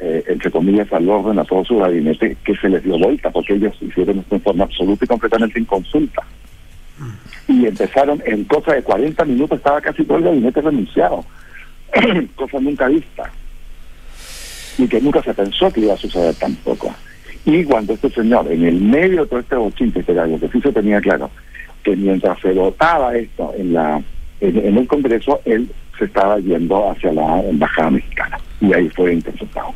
[0.00, 3.54] eh, entre comillas, al orden a todo su gabinete, que se les dio vuelta, porque
[3.54, 6.22] ellos hicieron esto en forma absoluta y completamente en consulta.
[7.48, 11.24] Y empezaron, en cosa de 40 minutos estaba casi todo el gabinete renunciado,
[12.36, 13.30] cosa nunca vista
[14.78, 16.94] y que nunca se pensó que iba a suceder tampoco.
[17.44, 20.48] Y cuando este señor, en el medio de todo este bochinche, que era algo que
[20.48, 21.30] sí se tenía claro,
[21.82, 24.02] que mientras se votaba esto en la
[24.40, 28.38] en, en el Congreso, él se estaba yendo hacia la embajada mexicana.
[28.60, 29.74] Y ahí fue interceptado.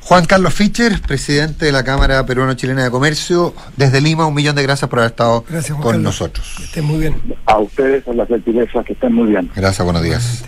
[0.00, 4.62] Juan Carlos Fischer, presidente de la Cámara Peruano-Chilena de Comercio, desde Lima, un millón de
[4.62, 6.02] gracias por haber estado Gracias, con Carlos.
[6.02, 6.54] nosotros.
[6.56, 7.14] Que estén muy bien.
[7.44, 9.50] A ustedes, a las gentilezas, que estén muy bien.
[9.54, 10.44] Gracias, buenos días.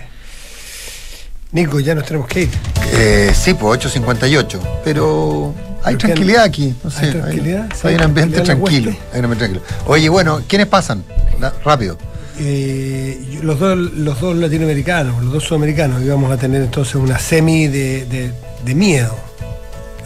[1.52, 2.50] Nico, ya nos tenemos que ir.
[2.94, 5.52] Eh, sí, pues 8.58, pero
[5.84, 6.74] hay tranquilidad aquí.
[6.84, 7.68] No sé, ¿Hay tranquilidad?
[7.80, 9.62] Sí, Hay, un ambiente tranquilo, hay un ambiente tranquilo.
[9.86, 11.04] Oye, bueno, ¿quiénes pasan?
[11.40, 11.96] La- rápido.
[12.38, 17.68] Eh, los, dos, los dos latinoamericanos, los dos sudamericanos, íbamos a tener entonces una semi
[17.68, 18.32] de, de-
[18.64, 19.14] de miedo.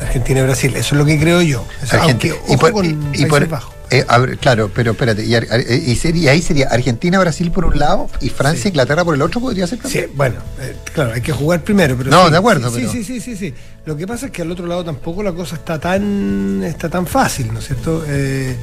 [0.01, 1.65] Argentina y Brasil, eso es lo que creo yo.
[1.83, 3.75] Eso, Argenti- aunque, y ojo por- con y- y Países por- Bajos.
[3.91, 7.79] eh, a ver, claro, pero espérate, y, ar- y sería- ahí sería Argentina-Brasil por un
[7.79, 10.11] lado y Francia-Inglaterra por el otro, podría ser Sí, también.
[10.15, 13.05] bueno, eh, claro, hay que jugar primero, pero No, sí, de acuerdo, sí, pero- sí,
[13.05, 13.55] sí, sí, sí.
[13.87, 17.07] Lo que pasa es que al otro lado tampoco la cosa está tan está tan
[17.07, 18.03] fácil, ¿no es cierto?
[18.09, 18.57] Eh,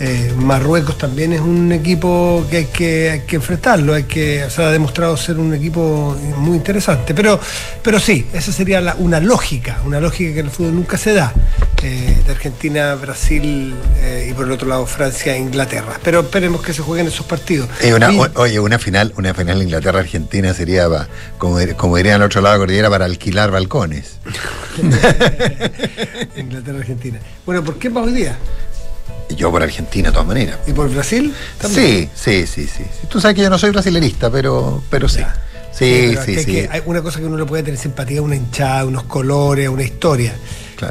[0.00, 4.50] eh, Marruecos también es un equipo que hay que, hay que enfrentarlo, hay que, o
[4.50, 7.38] sea, ha demostrado ser un equipo muy interesante, pero
[7.84, 11.12] pero sí, esa sería la- una lógica, una lógica que en el fútbol nunca se
[11.12, 11.32] da.
[11.86, 13.74] eh, de Argentina, Brasil
[14.26, 16.00] y por el otro lado Francia e Inglaterra.
[16.02, 17.68] Pero esperemos que se jueguen esos partidos.
[17.94, 20.88] Una- Y- o- oye, una final, una final Inglaterra-Argentina sería,
[21.36, 24.16] como, como dirían al otro lado de la cordillera, para alquilar balcones.
[26.36, 27.18] Inglaterra, Argentina.
[27.46, 28.36] Bueno, ¿por qué para hoy día?
[29.36, 30.58] Yo por Argentina, de todas maneras.
[30.66, 31.34] ¿Y por Brasil?
[31.60, 32.84] Sí, sí, sí, sí, sí.
[33.08, 35.20] Tú sabes que yo no soy brasilerista, pero, pero sí.
[35.72, 36.44] Sí, sí, sí.
[36.46, 39.68] que- hay una cosa que uno le puede tener simpatía a una hinchada, unos colores,
[39.68, 40.34] una historia.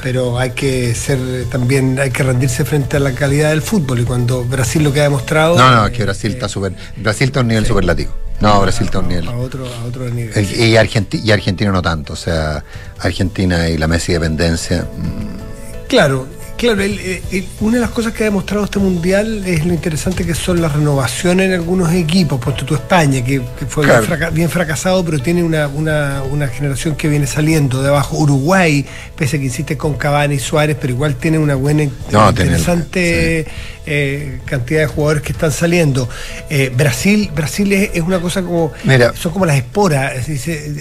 [0.01, 1.19] Pero hay que ser
[1.51, 3.99] también, hay que rendirse frente a la calidad del fútbol.
[3.99, 5.55] Y cuando Brasil lo que ha demostrado.
[5.55, 6.73] No, no, es que Brasil está súper.
[6.97, 8.11] Brasil está a un nivel superlativo.
[8.43, 9.27] No, Brasil está a un nivel.
[9.27, 10.43] A otro, a otro nivel.
[10.45, 12.13] Y, Argenti- y Argentina no tanto.
[12.13, 12.63] O sea,
[12.99, 14.81] Argentina y la Messi dependencia.
[14.83, 16.27] mm, Claro,
[16.67, 16.99] claro, el-
[17.31, 20.61] el- una de las cosas que ha demostrado este mundial es lo interesante que son
[20.61, 23.99] las renovaciones en algunos equipos, puesto tú España, que, que fue Claro.
[24.01, 28.17] bien, fraca- bien fracasado, pero tiene una, una- una generación que viene saliendo de abajo.
[28.17, 28.85] Uruguay,
[29.15, 32.51] pese a que insiste con Cavani y Suárez, pero igual tiene una buena, No, tiene
[32.53, 33.45] el- interesante
[33.85, 36.07] eh, cantidad de jugadores que están saliendo.
[36.49, 39.11] Eh, Brasil, Brasil es, es una cosa como, Mira.
[39.13, 40.13] son como las esporas.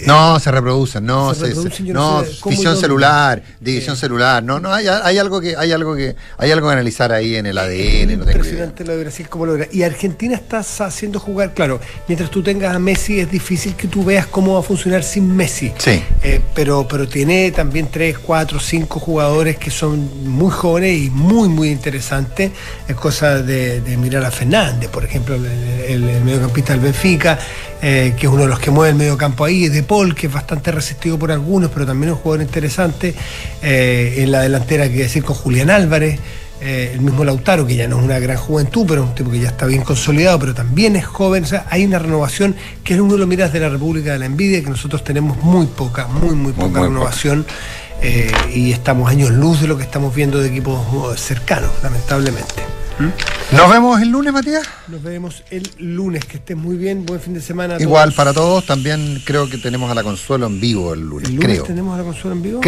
[0.07, 2.81] No, se reproducen, no, Se reproducen, no no, sé dónde.
[2.81, 6.73] celular, división celular, no, no, hay, hay algo que, hay algo que, hay algo que
[6.73, 8.35] analizar ahí en el ADN, no tengo idea.
[8.37, 9.67] Impresionante lo de Brasil, cómo logra.
[9.73, 14.05] Y Argentina está haciendo jugar, claro, mientras tú tengas a Messi es difícil que tú
[14.05, 15.73] veas cómo va a funcionar sin Messi.
[15.79, 16.03] Sí.
[16.23, 21.49] Eh, pero, pero tiene también tres, cuatro, cinco jugadores que son muy jóvenes y muy,
[21.49, 22.51] muy interesantes.
[22.89, 27.39] Es cosa de, de mirar a Fernández, por ejemplo, el, el- el mediocampista del Benfica,
[27.85, 30.33] eh, que es uno de los que mueve el mediocampo ahí, De Paul, que es
[30.33, 33.13] bastante resistido por algunos, pero también es un jugador interesante.
[33.61, 36.21] Eh, en la delantera, que decir, con Julián Álvarez.
[36.61, 39.33] eh, el mismo Lautaro, que ya no es una gran juventud, pero es un tipo
[39.33, 41.43] que ya está bien consolidado, pero también es joven.
[41.43, 42.55] O sea, hay una renovación
[42.85, 45.37] que es uno de los miras de la República de la Envidia, que nosotros tenemos
[45.43, 47.45] muy poca, muy, muy poca muy renovación.
[48.55, 52.82] y estamos años luz de lo que estamos viendo de equipos cercanos, lamentablemente.
[53.53, 54.63] Nos vemos el lunes, Matías.
[54.89, 57.77] Nos vemos el lunes, que estés muy bien, buen fin de semana.
[57.77, 58.15] a Igual todos.
[58.17, 61.51] para todos, también creo que tenemos a la Consuelo en vivo el lunes, ¿El lunes
[61.53, 61.65] creo.
[61.65, 62.61] tenemos a la consola en vivo?